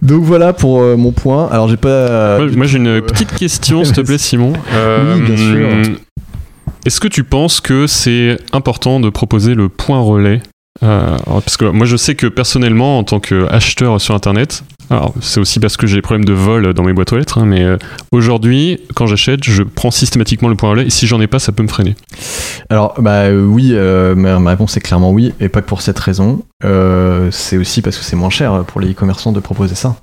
Donc 0.02 0.24
voilà 0.24 0.54
pour 0.54 0.82
euh, 0.82 0.98
mon 0.98 1.12
point. 1.12 1.48
Alors 1.52 1.68
j'ai 1.70 1.78
pas. 1.78 1.88
euh, 1.90 2.40
Moi, 2.48 2.58
moi, 2.58 2.66
j'ai 2.66 2.78
une 2.78 3.02
petite 3.02 3.34
question, 3.34 3.84
s'il 3.84 3.96
te 3.96 4.02
plaît, 4.02 4.18
Simon. 4.18 4.54
Euh, 4.74 5.16
Oui, 5.20 5.22
bien 5.26 5.38
sûr. 5.38 5.96
Est-ce 6.86 7.00
que 7.02 7.08
tu 7.08 7.24
penses 7.24 7.60
que 7.60 7.88
c'est 7.88 8.38
important 8.54 9.00
de 9.00 9.10
proposer 9.10 9.54
le 9.56 9.68
point 9.70 10.00
relais 10.00 10.42
Euh, 10.84 11.18
Parce 11.26 11.58
que 11.58 11.66
moi, 11.66 11.86
je 11.86 11.98
sais 11.98 12.16
que 12.16 12.28
personnellement, 12.28 12.98
en 13.00 13.04
tant 13.04 13.20
qu'acheteur 13.20 14.00
sur 14.00 14.16
Internet, 14.16 14.64
alors 14.90 15.14
c'est 15.22 15.40
aussi 15.40 15.60
parce 15.60 15.78
que 15.78 15.86
j'ai 15.86 15.98
des 15.98 16.02
problèmes 16.02 16.26
de 16.26 16.34
vol 16.34 16.74
dans 16.74 16.84
mes 16.84 16.94
boîtes 16.94 17.14
aux 17.14 17.18
lettres, 17.18 17.38
hein, 17.38 17.46
mais 17.46 17.64
euh, 17.64 17.78
aujourd'hui, 18.12 18.80
quand 18.96 19.06
j'achète, 19.06 19.44
je 19.44 19.64
prends 19.64 19.92
systématiquement 19.92 20.50
le 20.50 20.56
point 20.56 20.70
relais, 20.70 20.88
et 20.88 20.90
si 20.90 21.06
j'en 21.06 21.22
ai 21.22 21.28
pas, 21.28 21.40
ça 21.40 21.52
peut 21.52 21.64
me 21.64 21.68
freiner. 21.68 21.96
Alors, 22.70 22.96
bah 23.00 23.26
euh, 23.26 23.44
oui, 23.44 23.74
ma, 24.16 24.50
réponse 24.50 24.78
est 24.78 24.82
clairement 24.82 25.12
oui, 25.12 25.34
et 25.40 25.50
pas 25.50 25.62
que 25.62 25.68
pour 25.68 25.82
cette 25.82 26.00
raison. 26.00 26.44
C'est 27.32 27.58
aussi 27.58 27.82
parce 27.82 27.98
que 27.98 28.04
c'est 28.04 28.16
moins 28.16 28.30
cher 28.30 28.64
pour 28.66 28.82
les 28.82 28.92
e-commerçants 28.92 29.32
de 29.32 29.40
proposer 29.40 29.76
ça. 29.76 29.96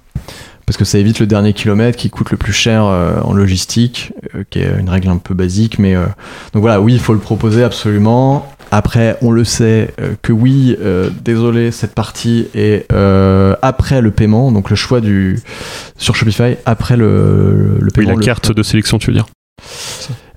Parce 0.66 0.76
que 0.76 0.84
ça 0.84 0.98
évite 0.98 1.20
le 1.20 1.28
dernier 1.28 1.52
kilomètre 1.52 1.96
qui 1.96 2.10
coûte 2.10 2.32
le 2.32 2.36
plus 2.36 2.52
cher 2.52 2.82
en 2.82 3.32
logistique, 3.32 4.12
qui 4.50 4.58
est 4.58 4.80
une 4.80 4.90
règle 4.90 5.08
un 5.08 5.18
peu 5.18 5.32
basique. 5.32 5.78
Mais 5.78 5.94
donc 5.94 6.62
voilà, 6.62 6.80
oui, 6.80 6.94
il 6.94 7.00
faut 7.00 7.12
le 7.12 7.20
proposer 7.20 7.62
absolument. 7.62 8.48
Après, 8.72 9.16
on 9.22 9.30
le 9.30 9.44
sait 9.44 9.94
euh, 10.00 10.14
que 10.22 10.32
oui, 10.32 10.76
euh, 10.80 11.08
désolé, 11.24 11.70
cette 11.70 11.94
partie 11.94 12.48
est 12.54 12.84
euh, 12.92 13.54
après 13.62 14.00
le 14.00 14.10
paiement, 14.10 14.50
donc 14.52 14.70
le 14.70 14.76
choix 14.76 15.00
du 15.00 15.38
sur 15.96 16.16
Shopify 16.16 16.56
après 16.66 16.96
le, 16.96 17.76
le 17.80 17.84
Oui, 17.84 17.90
paiement. 17.94 18.10
la 18.10 18.16
le- 18.16 18.22
carte 18.24 18.52
de 18.52 18.62
sélection, 18.62 18.98
tu 18.98 19.06
veux 19.08 19.14
dire 19.14 19.26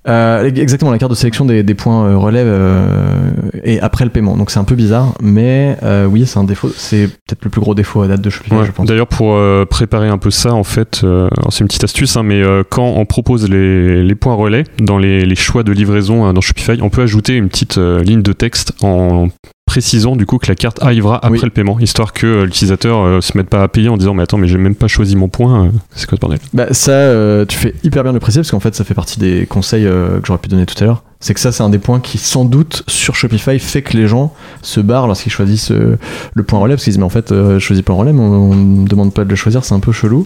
euh, 0.07 0.43
exactement, 0.55 0.91
la 0.91 0.97
carte 0.97 1.11
de 1.11 1.15
sélection 1.17 1.45
des, 1.45 1.63
des 1.63 1.73
points 1.73 2.05
euh, 2.07 2.17
relève 2.17 2.47
euh, 2.47 3.31
et 3.63 3.79
après 3.81 4.05
le 4.05 4.11
paiement. 4.11 4.37
Donc 4.37 4.51
c'est 4.51 4.59
un 4.59 4.63
peu 4.63 4.75
bizarre, 4.75 5.13
mais 5.21 5.77
euh, 5.83 6.05
oui, 6.05 6.25
c'est 6.25 6.39
un 6.39 6.43
défaut. 6.43 6.69
C'est 6.75 7.07
peut-être 7.07 7.43
le 7.43 7.49
plus 7.49 7.61
gros 7.61 7.75
défaut 7.75 8.01
à 8.01 8.07
date 8.07 8.21
de 8.21 8.29
Shopify, 8.29 8.55
Ouais. 8.55 8.65
je 8.65 8.71
pense. 8.71 8.87
D'ailleurs, 8.87 9.07
pour 9.07 9.33
euh, 9.35 9.65
préparer 9.65 10.07
un 10.07 10.17
peu 10.17 10.31
ça, 10.31 10.53
en 10.53 10.63
fait, 10.63 11.01
euh, 11.03 11.27
c'est 11.49 11.61
une 11.61 11.67
petite 11.67 11.83
astuce, 11.83 12.15
hein, 12.17 12.23
mais 12.23 12.41
euh, 12.41 12.63
quand 12.67 12.85
on 12.95 13.05
propose 13.05 13.49
les, 13.49 14.03
les 14.03 14.15
points 14.15 14.33
relais 14.35 14.63
dans 14.81 14.97
les, 14.97 15.25
les 15.25 15.35
choix 15.35 15.63
de 15.63 15.71
livraison 15.71 16.27
euh, 16.27 16.33
dans 16.33 16.41
Shopify, 16.41 16.79
on 16.81 16.89
peut 16.89 17.01
ajouter 17.01 17.35
une 17.35 17.49
petite 17.49 17.77
euh, 17.77 18.01
ligne 18.03 18.21
de 18.21 18.33
texte 18.33 18.73
en 18.81 19.27
précisant 19.69 20.15
du 20.15 20.25
coup 20.25 20.39
que 20.39 20.47
la 20.47 20.55
carte 20.55 20.81
arrivera 20.81 21.17
après 21.17 21.33
Oui. 21.37 21.39
le 21.43 21.51
paiement, 21.51 21.79
histoire 21.79 22.11
que 22.11 22.25
euh, 22.25 22.45
l'utilisateur 22.45 23.01
euh, 23.03 23.21
se 23.21 23.37
mette 23.37 23.49
pas 23.49 23.61
à 23.61 23.67
payer 23.67 23.87
en 23.87 23.97
disant 23.97 24.15
mais 24.15 24.23
attends 24.23 24.39
mais 24.39 24.47
j'ai 24.47 24.57
même 24.57 24.73
pas 24.73 24.87
choisi 24.87 25.15
mon 25.15 25.27
point, 25.27 25.65
euh, 25.65 25.69
c'est 25.93 26.09
quoi 26.09 26.15
ce 26.15 26.21
bordel? 26.21 26.39
Bah, 26.55 26.65
ça, 26.73 26.91
euh, 26.91 27.45
tu 27.45 27.55
fais 27.55 27.75
hyper 27.83 28.01
bien 28.01 28.11
de 28.11 28.15
le 28.15 28.19
préciser 28.19 28.39
parce 28.41 28.49
qu'en 28.49 28.59
fait, 28.59 28.73
ça 28.73 28.83
fait 28.83 28.95
partie 28.95 29.19
des 29.19 29.45
conseils 29.45 29.85
euh, 29.85 30.19
que 30.19 30.25
j'aurais 30.25 30.39
pu 30.39 30.49
donner 30.49 30.65
tout 30.65 30.73
à 30.83 30.85
l'heure. 30.87 31.03
C'est 31.19 31.35
que 31.35 31.39
ça, 31.39 31.51
c'est 31.51 31.61
un 31.61 31.69
des 31.69 31.77
points 31.77 31.99
qui, 31.99 32.17
sans 32.17 32.45
doute, 32.45 32.81
sur 32.87 33.13
Shopify, 33.15 33.59
fait 33.59 33.83
que 33.83 33.95
les 33.95 34.07
gens 34.07 34.33
se 34.63 34.79
barrent 34.79 35.05
lorsqu'ils 35.05 35.31
choisissent 35.31 35.69
le 35.71 36.43
point 36.43 36.57
relais 36.59 36.73
parce 36.75 36.85
qu'ils 36.85 36.93
disent, 36.93 36.97
mais 36.99 37.03
en 37.05 37.09
fait, 37.09 37.29
je 37.31 37.59
choisis 37.59 37.83
pas 37.83 37.91
le 37.93 37.99
relais, 37.99 38.13
mais 38.13 38.21
on, 38.21 38.51
on 38.51 38.55
me 38.55 38.87
demande 38.87 39.13
pas 39.13 39.23
de 39.25 39.29
le 39.29 39.35
choisir, 39.35 39.63
c'est 39.65 39.73
un 39.75 39.81
peu 39.81 39.91
chelou. 39.91 40.25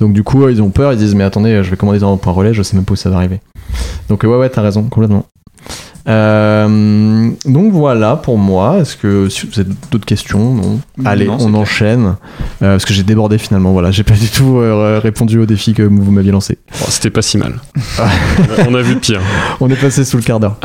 Donc, 0.00 0.12
du 0.12 0.22
coup, 0.22 0.46
ils 0.48 0.60
ont 0.62 0.68
peur, 0.70 0.92
ils 0.92 0.98
disent, 0.98 1.14
mais 1.14 1.24
attendez, 1.24 1.62
je 1.64 1.70
vais 1.70 1.76
commander 1.76 1.98
dans 1.98 2.12
un 2.12 2.18
point 2.18 2.32
relais, 2.34 2.52
je 2.54 2.62
sais 2.62 2.76
même 2.76 2.84
pas 2.84 2.92
où 2.92 2.96
ça 2.96 3.08
va 3.10 3.16
arriver. 3.16 3.40
Donc, 4.10 4.22
ouais, 4.22 4.28
ouais, 4.36 4.50
t'as 4.50 4.60
raison, 4.62 4.82
complètement. 4.84 5.24
Euh, 6.06 7.30
donc 7.46 7.72
voilà 7.72 8.16
pour 8.16 8.36
moi. 8.38 8.78
Est-ce 8.78 8.96
que 8.96 9.28
si 9.28 9.46
vous 9.46 9.60
avez 9.60 9.70
d'autres 9.90 10.04
questions? 10.04 10.54
Non. 10.54 10.80
Allez, 11.04 11.26
Non, 11.26 11.38
c'est 11.38 11.44
on 11.46 11.48
clair. 11.48 11.60
enchaîne. 11.60 12.06
Euh, 12.62 12.72
parce 12.74 12.84
que 12.84 12.92
j'ai 12.92 13.02
débordé 13.02 13.38
finalement. 13.38 13.72
Voilà, 13.72 13.90
j'ai 13.90 14.02
pas 14.04 14.14
du 14.14 14.28
tout 14.28 14.58
euh, 14.58 15.00
répondu 15.02 15.38
au 15.38 15.46
défi 15.46 15.72
que 15.74 15.82
vous 15.82 16.12
m'aviez 16.12 16.32
lancé. 16.32 16.58
Bon, 16.78 16.86
C'était 16.88 17.10
pas 17.10 17.22
si 17.22 17.38
mal. 17.38 17.54
on 18.68 18.74
a 18.74 18.82
vu 18.82 18.96
pire. 18.96 19.20
On 19.60 19.70
est 19.70 19.80
passé 19.80 20.04
sous 20.04 20.16
le 20.18 20.22
quart 20.22 20.40
d'heure. 20.40 20.56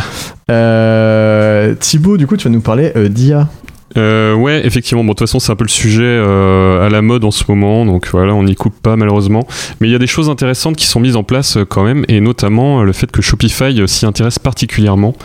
Euh, 0.52 1.74
Thibaut, 1.80 2.18
du 2.18 2.28
coup, 2.28 2.36
tu 2.38 2.46
vas 2.48 2.54
nous 2.54 2.62
parler 2.62 2.92
euh, 2.96 3.08
d'IA. 3.10 3.48
Euh, 3.98 4.34
ouais, 4.36 4.66
effectivement. 4.66 5.04
Bon, 5.04 5.14
de 5.14 5.18
toute 5.18 5.28
façon, 5.28 5.40
c'est 5.40 5.52
un 5.52 5.56
peu 5.56 5.64
le 5.64 5.70
sujet 5.70 6.04
euh, 6.04 6.86
à 6.86 6.90
la 6.90 7.02
mode 7.02 7.24
en 7.24 7.32
ce 7.32 7.44
moment, 7.48 7.86
donc 7.86 8.10
voilà, 8.12 8.34
on 8.34 8.44
n'y 8.44 8.56
coupe 8.56 8.80
pas 8.82 8.96
malheureusement. 8.96 9.48
Mais 9.80 9.88
il 9.88 9.92
y 9.92 9.96
a 9.96 10.00
des 10.00 10.08
choses 10.08 10.30
intéressantes 10.30 10.76
qui 10.76 10.86
sont 10.86 11.00
mises 11.00 11.16
en 11.16 11.24
place 11.24 11.58
euh, 11.58 11.66
quand 11.66 11.84
même, 11.84 12.06
et 12.08 12.20
notamment 12.22 12.84
le 12.84 12.94
fait 12.94 13.12
que 13.12 13.22
Shopify 13.22 13.88
s'y 13.88 14.06
intéresse 14.06 14.40
particulièrement. 14.40 15.16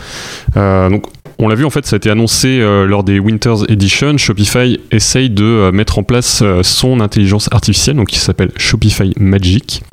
Donc, 0.55 1.05
on 1.37 1.49
l'a 1.49 1.55
vu 1.55 1.65
en 1.65 1.69
fait, 1.69 1.85
ça 1.85 1.95
a 1.95 1.97
été 1.97 2.09
annoncé 2.09 2.59
lors 2.59 3.03
des 3.03 3.19
Winters 3.19 3.69
Edition. 3.69 4.17
Shopify 4.17 4.79
essaye 4.91 5.29
de 5.29 5.69
mettre 5.71 5.99
en 5.99 6.03
place 6.03 6.43
son 6.61 7.01
intelligence 7.01 7.49
artificielle, 7.51 7.97
donc 7.97 8.07
qui 8.07 8.19
s'appelle 8.19 8.51
Shopify 8.57 9.11
Magic. 9.19 9.83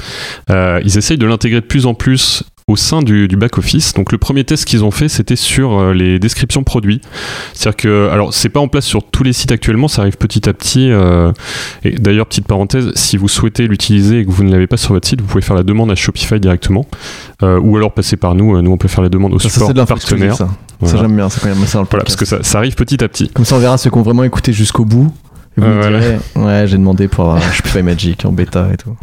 Ils 0.48 0.98
essayent 0.98 1.18
de 1.18 1.26
l'intégrer 1.26 1.61
de 1.61 1.66
plus 1.66 1.87
en 1.87 1.94
plus 1.94 2.44
au 2.68 2.77
sein 2.77 3.03
du, 3.03 3.29
du 3.29 3.37
back-office. 3.37 3.92
Donc 3.94 4.12
le 4.12 4.18
premier 4.18 4.44
test 4.44 4.64
qu'ils 4.64 4.85
ont 4.85 4.90
fait, 4.90 5.09
c'était 5.09 5.37
sur 5.37 5.79
euh, 5.79 5.92
les 5.92 6.18
descriptions 6.18 6.62
produits. 6.62 7.01
C'est-à-dire 7.55 7.77
que, 7.77 8.09
alors 8.11 8.33
c'est 8.33 8.48
pas 8.48 8.61
en 8.61 8.68
place 8.68 8.85
sur 8.85 9.03
tous 9.05 9.22
les 9.22 9.33
sites 9.33 9.53
actuellement, 9.53 9.88
ça 9.88 10.03
arrive 10.03 10.16
petit 10.16 10.48
à 10.48 10.53
petit. 10.53 10.90
euh, 10.90 11.33
et 11.85 11.90
d'ailleurs, 11.92 12.27
petite 12.27 12.46
parenthèse, 12.46 12.92
si 12.94 13.16
vous 13.16 13.29
souhaitez 13.29 13.66
l'utiliser 13.66 14.20
et 14.20 14.25
que 14.25 14.31
vous 14.31 14.44
ne 14.44 14.51
l'avez 14.53 14.66
pas 14.66 14.77
sur 14.77 14.92
votre 14.94 15.09
site, 15.09 15.20
vous 15.20 15.27
pouvez 15.27 15.42
faire 15.42 15.57
la 15.57 15.62
demande 15.64 15.90
à 15.90 15.94
Shopify 15.94 16.40
directement. 16.40 16.87
Euh, 17.42 17.59
ou 17.61 17.77
alors 17.77 17.92
passer 17.92 18.16
par 18.16 18.35
nous. 18.35 18.61
Nous, 18.62 18.70
on 18.70 18.77
peut 18.77 18.88
faire 18.88 19.03
la 19.03 19.09
demande 19.09 19.35
au 19.35 19.38
Ça, 19.38 19.48
support 19.48 19.87
partenaire. 19.87 20.37
ça. 20.37 20.48
Voilà. 20.81 20.96
Ça, 20.96 21.03
j'aime 21.03 21.16
bien, 21.16 21.29
c'est 21.29 21.40
quand 21.40 21.48
même 21.48 21.64
ça 21.66 21.79
dans 21.79 21.83
le 21.83 21.88
Voilà, 21.90 22.05
parce 22.05 22.16
que 22.16 22.25
ça, 22.25 22.42
ça 22.42 22.59
arrive 22.59 22.75
petit 22.75 23.03
à 23.03 23.09
petit. 23.09 23.29
Comme 23.29 23.44
ça, 23.44 23.57
on 23.57 23.59
verra 23.59 23.79
ceux 23.79 23.90
qui 23.90 23.98
ont 23.98 24.03
vraiment 24.03 24.25
écouté 24.25 24.53
jusqu'au 24.53 24.85
bout. 24.85 25.12
Et 25.58 25.60
vous 25.60 25.66
Ouais, 25.66 25.74
me 25.74 25.80
voilà. 25.80 26.00
direz, 26.00 26.18
ouais, 26.36 26.66
j'ai 26.66 26.78
demandé 26.78 27.08
pour 27.08 27.24
avoir 27.26 27.42
Shopify 27.52 27.82
Magic 27.82 28.24
en 28.24 28.32
bêta 28.32 28.68
et 28.72 28.76
tout. 28.76 28.96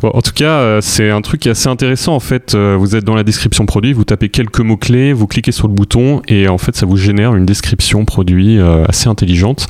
Bon, 0.00 0.10
en 0.14 0.22
tout 0.22 0.32
cas, 0.32 0.58
euh, 0.60 0.80
c'est 0.80 1.10
un 1.10 1.20
truc 1.22 1.40
qui 1.40 1.48
est 1.48 1.52
assez 1.52 1.68
intéressant. 1.68 2.14
En 2.14 2.20
fait, 2.20 2.54
Euh, 2.54 2.76
vous 2.78 2.94
êtes 2.96 3.04
dans 3.04 3.16
la 3.16 3.24
description 3.24 3.66
produit, 3.66 3.92
vous 3.92 4.04
tapez 4.04 4.28
quelques 4.28 4.60
mots-clés, 4.60 5.12
vous 5.12 5.26
cliquez 5.26 5.52
sur 5.52 5.66
le 5.68 5.74
bouton 5.74 6.22
et 6.28 6.48
en 6.48 6.58
fait, 6.58 6.76
ça 6.76 6.86
vous 6.86 6.96
génère 6.96 7.34
une 7.34 7.46
description 7.46 8.04
produit 8.04 8.58
euh, 8.58 8.84
assez 8.88 9.08
intelligente. 9.08 9.66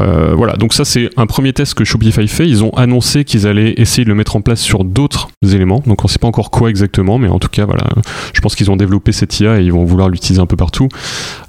Euh, 0.00 0.34
voilà, 0.34 0.54
donc 0.56 0.74
ça 0.74 0.84
c'est 0.84 1.08
un 1.16 1.26
premier 1.26 1.52
test 1.52 1.74
que 1.74 1.84
Shopify 1.84 2.26
fait. 2.26 2.48
Ils 2.48 2.64
ont 2.64 2.70
annoncé 2.70 3.22
qu'ils 3.24 3.46
allaient 3.46 3.74
essayer 3.76 4.02
de 4.02 4.08
le 4.08 4.16
mettre 4.16 4.34
en 4.34 4.40
place 4.40 4.60
sur 4.60 4.82
d'autres 4.82 5.28
éléments. 5.44 5.84
Donc 5.86 6.04
on 6.04 6.08
sait 6.08 6.18
pas 6.18 6.26
encore 6.26 6.50
quoi 6.50 6.68
exactement, 6.68 7.16
mais 7.18 7.28
en 7.28 7.38
tout 7.38 7.46
cas 7.48 7.64
voilà, 7.64 7.84
je 8.32 8.40
pense 8.40 8.56
qu'ils 8.56 8.72
ont 8.72 8.76
développé 8.76 9.12
cette 9.12 9.38
IA 9.38 9.60
et 9.60 9.64
ils 9.64 9.72
vont 9.72 9.84
vouloir 9.84 10.08
l'utiliser 10.08 10.40
un 10.42 10.46
peu 10.46 10.56
partout. 10.56 10.88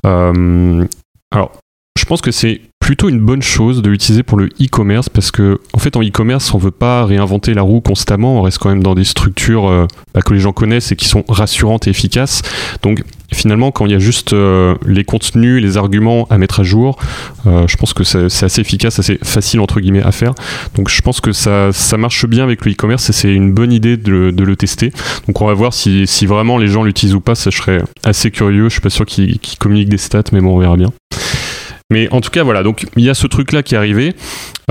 Euh, 0.06 0.86
alors, 1.32 1.54
je 2.06 2.08
pense 2.08 2.22
que 2.22 2.30
c'est 2.30 2.62
plutôt 2.80 3.10
une 3.10 3.20
bonne 3.20 3.42
chose 3.42 3.82
de 3.82 3.90
l'utiliser 3.90 4.22
pour 4.22 4.38
le 4.38 4.46
e-commerce 4.62 5.10
parce 5.10 5.32
que 5.32 5.60
en 5.74 5.80
fait 5.80 5.96
en 5.96 6.04
e-commerce 6.04 6.54
on 6.54 6.60
veut 6.60 6.70
pas 6.70 7.04
réinventer 7.04 7.56
la 7.56 7.64
roue 7.64 7.82
constamment. 7.82 8.38
On 8.38 8.42
reste 8.44 8.60
quand 8.60 8.70
même 8.70 8.84
dans 8.84 8.94
des 8.94 9.04
structures 9.04 9.68
euh, 9.68 9.88
bah, 10.14 10.22
que 10.22 10.32
les 10.32 10.40
gens 10.40 10.54
connaissent 10.54 10.92
et 10.92 10.96
qui 10.96 11.08
sont 11.08 11.24
rassurantes 11.28 11.88
et 11.88 11.90
efficaces. 11.90 12.44
Donc 12.84 13.04
finalement 13.34 13.72
quand 13.72 13.88
il 13.88 13.92
y 13.92 13.96
a 13.96 14.00
juste 14.00 14.34
euh, 14.34 14.76
les 14.86 15.04
contenus 15.04 15.64
les 15.64 15.78
arguments 15.78 16.28
à 16.30 16.38
mettre 16.38 16.60
à 16.60 16.64
jour 16.64 17.00
euh, 17.48 17.66
je 17.68 17.76
pense 17.76 17.94
que 17.94 18.04
c'est 18.04 18.46
assez 18.46 18.62
efficace 18.62 19.00
assez 19.00 19.18
facile 19.24 19.60
entre 19.62 19.80
guillemets 19.80 20.04
à 20.04 20.12
faire. 20.12 20.36
Donc 20.76 20.90
je 20.90 21.02
pense 21.02 21.22
que 21.22 21.32
ça, 21.32 21.72
ça 21.74 21.98
marche 21.98 22.28
bien 22.28 22.44
avec 22.44 22.66
le 22.66 22.74
e-commerce 22.74 23.10
et 23.10 23.14
c'est 23.14 23.34
une 23.34 23.52
bonne 23.52 23.74
idée 23.74 23.98
de, 23.98 24.30
de 24.30 24.44
le 24.44 24.56
tester. 24.56 24.92
Donc 25.26 25.42
on 25.42 25.48
va 25.48 25.56
voir 25.56 25.74
si, 25.74 26.06
si 26.06 26.28
vraiment 26.28 26.60
les 26.60 26.68
gens 26.68 26.84
l'utilisent 26.84 27.16
ou 27.16 27.22
pas. 27.22 27.34
Ça 27.34 27.50
je 27.50 27.58
serais 27.58 27.82
assez 28.04 28.30
curieux. 28.30 28.66
Je 28.66 28.74
suis 28.74 28.82
pas 28.82 28.92
sûr 28.92 29.08
qu'ils 29.08 29.40
communiquent 29.58 29.90
des 29.90 29.98
stats 29.98 30.22
mais 30.32 30.40
bon 30.40 30.56
on 30.56 30.60
verra 30.60 30.78
bien 30.78 30.92
mais 31.92 32.08
en 32.12 32.20
tout 32.20 32.32
cas, 32.32 32.44
voilà, 32.44 32.64
donc 32.64 32.88
il 32.98 33.04
y 33.04 33.10
a 33.12 33.14
ce 33.14 33.28
truc-là 33.28 33.62
qui 33.62 33.76
est 33.76 33.78
arrivé. 33.78 34.16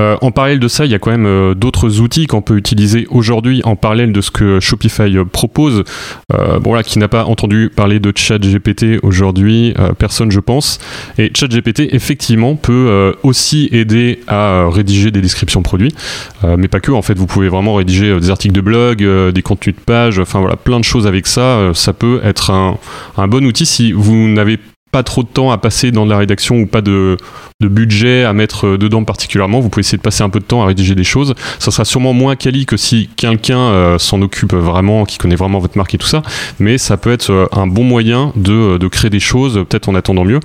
Euh, 0.00 0.16
en 0.20 0.33
parallèle 0.33 0.59
de 0.59 0.66
ça, 0.66 0.85
il 0.85 0.90
y 0.90 0.94
a 0.96 0.98
quand 0.98 1.12
même 1.12 1.27
euh, 1.27 1.55
d'autres 1.55 2.00
outils 2.00 2.27
qu'on 2.27 2.42
peut 2.42 2.57
utiliser 2.57 3.07
aujourd'hui 3.09 3.61
en 3.62 3.77
parallèle 3.77 4.12
de 4.12 4.20
ce 4.20 4.33
que 4.33 4.59
Shopify 4.59 5.16
euh, 5.16 5.24
propose. 5.24 5.85
Euh, 6.33 6.59
bon, 6.59 6.70
voilà, 6.70 6.83
qui 6.83 6.98
n'a 6.98 7.07
pas 7.07 7.24
entendu 7.27 7.70
parler 7.74 8.00
de 8.00 8.12
ChatGPT 8.14 8.98
aujourd'hui, 9.05 9.74
personne, 9.96 10.33
je 10.33 10.40
pense. 10.40 10.81
Et 11.16 11.31
ChatGPT, 11.33 11.94
effectivement, 11.94 12.57
peut 12.57 13.14
aussi 13.22 13.68
aider 13.70 14.20
à 14.27 14.68
rédiger 14.68 15.12
des 15.12 15.20
descriptions 15.20 15.62
produits, 15.62 15.94
mais 16.42 16.68
pas 16.68 16.81
que. 16.81 16.90
En 16.90 17.03
fait, 17.03 17.16
vous 17.16 17.27
pouvez 17.27 17.48
vraiment 17.48 17.74
rédiger 17.74 18.18
des 18.18 18.31
articles 18.31 18.55
de 18.55 18.61
blog, 18.61 19.05
des 19.33 19.42
contenus 19.42 19.77
de 19.77 19.81
page, 19.81 20.18
enfin 20.18 20.40
voilà, 20.40 20.57
plein 20.57 20.81
de 20.81 20.85
choses 20.85 21.07
avec 21.07 21.27
ça. 21.27 21.70
Ça 21.74 21.92
peut 21.92 22.20
être 22.24 22.50
un, 22.50 22.79
un 23.16 23.29
bon 23.29 23.44
outil 23.44 23.66
si 23.66 23.92
vous 23.92 24.29
n'avez 24.29 24.57
pas 24.57 24.73
trop 25.02 25.22
de 25.22 25.28
temps 25.28 25.50
à 25.50 25.59
passer 25.59 25.90
dans 25.90 26.04
la 26.04 26.16
rédaction 26.18 26.57
ou 26.57 26.66
pas 26.66 26.80
de, 26.80 27.16
budget 27.61 28.24
à 28.24 28.35
mettre 28.35 28.66
euh, 28.66 28.78
dedans 28.78 29.04
particulièrement, 29.04 29.61
vous 29.61 29.70
pouvez 29.70 29.80
essayer 29.80 29.96
de 29.96 30.02
passer 30.02 30.22
un 30.22 30.28
peu 30.28 30.38
de 30.38 30.44
temps 30.44 30.62
à 30.62 30.66
rédiger 30.66 30.94
des 30.94 31.04
choses. 31.04 31.35
Ça 31.59 31.70
sera 31.70 31.87
sûrement 31.87 32.12
moins 32.12 32.37
quali 32.37 32.66
que 32.66 32.76
si 32.76 33.09
quelqu'un 33.16 33.59
euh, 33.59 33.98
s'en 33.98 34.20
occupe 34.20 34.52
vraiment, 34.52 35.07
qui 35.07 35.16
connaît 35.16 35.35
vraiment 35.35 35.61
votre 35.61 35.78
marque 35.78 35.94
et 35.94 35.98
tout 35.98 36.07
ça, 36.07 36.22
mais 36.59 36.76
ça 36.76 36.98
peut 36.98 37.11
être 37.11 37.30
euh, 37.30 37.46
un 37.52 37.66
bon 37.66 37.85
moyen 37.85 38.33
de, 38.37 38.76
de 38.76 38.88
créer 38.88 39.09
des 39.09 39.20
choses, 39.20 39.54
peut-être 39.68 39.88
en 39.88 39.94
attendant 39.94 40.24
mieux. 40.24 40.40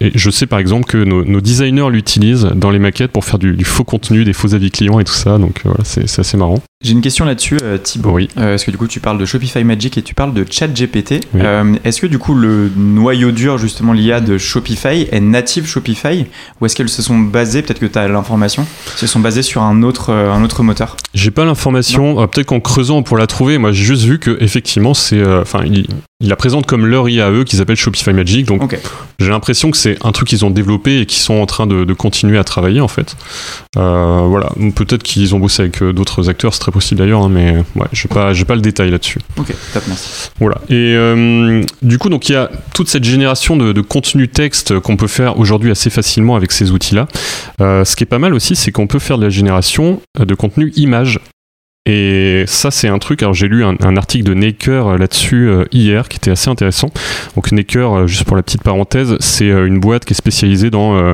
Et 0.00 0.12
je 0.14 0.30
sais 0.30 0.46
par 0.46 0.60
exemple 0.60 0.84
que 0.84 0.96
nos, 0.96 1.40
designers 1.40 1.90
l'utilisent 1.90 2.48
dans 2.54 2.70
les 2.70 2.78
maquettes 2.78 3.10
pour 3.10 3.24
faire 3.24 3.40
du, 3.40 3.64
faux 3.64 3.82
contenu, 3.82 4.24
des 4.24 4.32
faux 4.32 4.54
avis 4.54 4.70
clients 4.70 5.00
et 5.00 5.04
tout 5.04 5.12
ça, 5.12 5.38
donc 5.38 5.60
voilà, 5.64 5.80
c'est 5.82 6.20
assez 6.20 6.36
marrant. 6.36 6.62
J'ai 6.84 6.92
une 6.92 7.00
question 7.00 7.24
là-dessus, 7.24 7.56
euh, 7.62 7.78
Thibaut. 7.78 8.10
Oui. 8.10 8.28
Euh, 8.36 8.50
parce 8.50 8.64
que 8.64 8.70
du 8.70 8.76
coup, 8.76 8.86
tu 8.86 9.00
parles 9.00 9.16
de 9.16 9.24
Shopify 9.24 9.64
Magic 9.64 9.96
et 9.96 10.02
tu 10.02 10.14
parles 10.14 10.34
de 10.34 10.44
ChatGPT. 10.48 11.24
Oui. 11.32 11.40
Euh, 11.42 11.74
est-ce 11.82 11.98
que 11.98 12.06
du 12.06 12.18
coup, 12.18 12.34
le 12.34 12.70
noyau 12.76 13.30
dur, 13.30 13.56
justement, 13.56 13.94
l'IA 13.94 14.20
de 14.20 14.36
Shopify 14.36 15.08
est 15.10 15.20
native 15.20 15.66
Shopify 15.66 16.26
Ou 16.60 16.66
est-ce 16.66 16.76
qu'elles 16.76 16.90
se 16.90 17.00
sont 17.00 17.18
basées, 17.18 17.62
peut-être 17.62 17.80
que 17.80 17.86
tu 17.86 17.98
as 17.98 18.06
l'information, 18.06 18.66
se 18.96 19.06
sont 19.06 19.20
basées 19.20 19.40
sur 19.40 19.62
un 19.62 19.82
autre, 19.82 20.10
euh, 20.10 20.30
un 20.30 20.44
autre 20.44 20.62
moteur? 20.62 20.98
J'ai 21.14 21.30
pas 21.30 21.46
l'information. 21.46 22.20
Euh, 22.20 22.26
Peut-être 22.26 22.48
qu'en 22.48 22.60
creusant 22.60 22.98
on 22.98 23.02
pourra 23.02 23.20
la 23.20 23.26
trouver. 23.26 23.56
Moi, 23.56 23.72
j'ai 23.72 23.84
juste 23.84 24.02
vu 24.02 24.18
que 24.18 24.36
effectivement, 24.40 24.92
c'est, 24.92 25.16
euh, 25.16 25.40
enfin, 25.40 25.60
il, 25.64 25.86
il 26.24 26.30
la 26.30 26.36
présente 26.36 26.64
comme 26.64 26.86
leur 26.86 27.06
IA 27.08 27.26
à 27.26 27.30
eux, 27.30 27.44
qu'ils 27.44 27.60
appellent 27.60 27.76
Shopify 27.76 28.14
Magic. 28.14 28.46
Donc, 28.46 28.76
j'ai 29.18 29.28
l'impression 29.28 29.70
que 29.70 29.76
c'est 29.76 29.98
un 30.02 30.10
truc 30.10 30.28
qu'ils 30.28 30.44
ont 30.44 30.50
développé 30.50 31.00
et 31.00 31.06
qu'ils 31.06 31.20
sont 31.20 31.34
en 31.34 31.44
train 31.44 31.66
de, 31.66 31.84
de 31.84 31.92
continuer 31.92 32.38
à 32.38 32.44
travailler 32.44 32.80
en 32.80 32.88
fait. 32.88 33.14
Euh, 33.76 34.24
voilà. 34.26 34.50
Peut-être 34.74 35.02
qu'ils 35.02 35.34
ont 35.34 35.38
bossé 35.38 35.62
avec 35.62 35.82
euh, 35.82 35.92
d'autres 35.92 36.30
acteurs, 36.30 36.54
c'est 36.54 36.60
très 36.60 36.72
possible 36.72 36.98
d'ailleurs, 37.00 37.22
hein, 37.22 37.28
mais 37.28 37.58
ouais, 37.76 37.86
j'ai 37.92 38.08
pas, 38.08 38.32
j'ai 38.32 38.46
pas 38.46 38.54
le 38.54 38.62
détail 38.62 38.90
là-dessus. 38.90 39.18
Ok, 39.36 39.52
top, 39.74 39.82
merci. 39.86 40.30
Voilà. 40.40 40.56
Et 40.70 40.94
euh, 40.96 41.62
du 41.82 41.98
coup, 41.98 42.08
donc 42.08 42.28
il 42.30 42.32
y 42.32 42.36
a 42.36 42.50
toute 42.72 42.88
cette 42.88 43.04
génération 43.04 43.56
de, 43.56 43.72
de 43.72 43.80
contenu 43.82 44.28
texte 44.28 44.78
qu'on 44.80 44.96
peut 44.96 45.06
faire 45.06 45.38
aujourd'hui 45.38 45.70
assez 45.70 45.90
facilement 45.90 46.36
avec 46.36 46.52
ces 46.52 46.70
outils-là. 46.70 47.06
Euh, 47.60 47.84
ce 47.84 47.96
qui 47.96 48.04
est 48.04 48.06
pas 48.06 48.18
mal 48.18 48.32
aussi, 48.32 48.56
c'est 48.56 48.72
qu'on 48.72 48.86
peut 48.86 48.98
faire 48.98 49.18
de 49.18 49.24
la 49.24 49.30
génération 49.30 50.00
de 50.18 50.34
contenu 50.34 50.72
image. 50.76 51.20
Et 51.86 52.44
ça, 52.46 52.70
c'est 52.70 52.88
un 52.88 52.98
truc. 52.98 53.22
Alors, 53.22 53.34
j'ai 53.34 53.46
lu 53.46 53.62
un, 53.62 53.96
article 53.96 54.24
de 54.24 54.32
Naker 54.32 54.86
euh, 54.88 54.96
là-dessus 54.96 55.48
euh, 55.48 55.64
hier 55.70 56.08
qui 56.08 56.16
était 56.16 56.30
assez 56.30 56.48
intéressant. 56.48 56.88
Donc, 57.34 57.52
Naker, 57.52 57.92
euh, 57.92 58.06
juste 58.06 58.24
pour 58.24 58.36
la 58.36 58.42
petite 58.42 58.62
parenthèse, 58.62 59.16
c'est 59.20 59.48
une 59.48 59.80
boîte 59.80 60.06
qui 60.06 60.14
est 60.14 60.16
spécialisée 60.16 60.70
dans. 60.70 60.96
euh, 60.96 61.12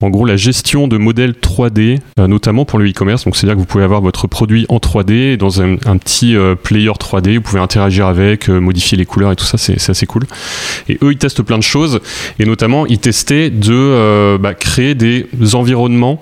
en 0.00 0.10
gros, 0.10 0.24
la 0.24 0.36
gestion 0.36 0.88
de 0.88 0.96
modèles 0.96 1.34
3D, 1.34 2.00
euh, 2.18 2.26
notamment 2.26 2.64
pour 2.64 2.80
le 2.80 2.88
e-commerce. 2.88 3.24
Donc, 3.24 3.36
c'est-à-dire 3.36 3.54
que 3.54 3.60
vous 3.60 3.66
pouvez 3.66 3.84
avoir 3.84 4.00
votre 4.00 4.26
produit 4.26 4.66
en 4.68 4.78
3D 4.78 5.36
dans 5.36 5.62
un, 5.62 5.74
un 5.84 5.96
petit 5.96 6.34
player 6.64 6.90
3D. 6.90 7.36
Vous 7.36 7.42
pouvez 7.42 7.60
interagir 7.60 8.06
avec, 8.06 8.48
modifier 8.48 8.98
les 8.98 9.04
couleurs 9.04 9.30
et 9.30 9.36
tout 9.36 9.44
ça. 9.44 9.58
C'est 9.58 9.90
assez 9.90 10.06
cool. 10.06 10.24
Et 10.88 10.98
eux, 11.02 11.12
ils 11.12 11.18
testent 11.18 11.42
plein 11.42 11.58
de 11.58 11.62
choses. 11.62 12.00
Et 12.40 12.46
notamment, 12.46 12.84
ils 12.86 12.98
testaient 12.98 13.50
de 13.50 14.38
bah, 14.38 14.54
créer 14.54 14.96
des 14.96 15.28
environnements 15.52 16.20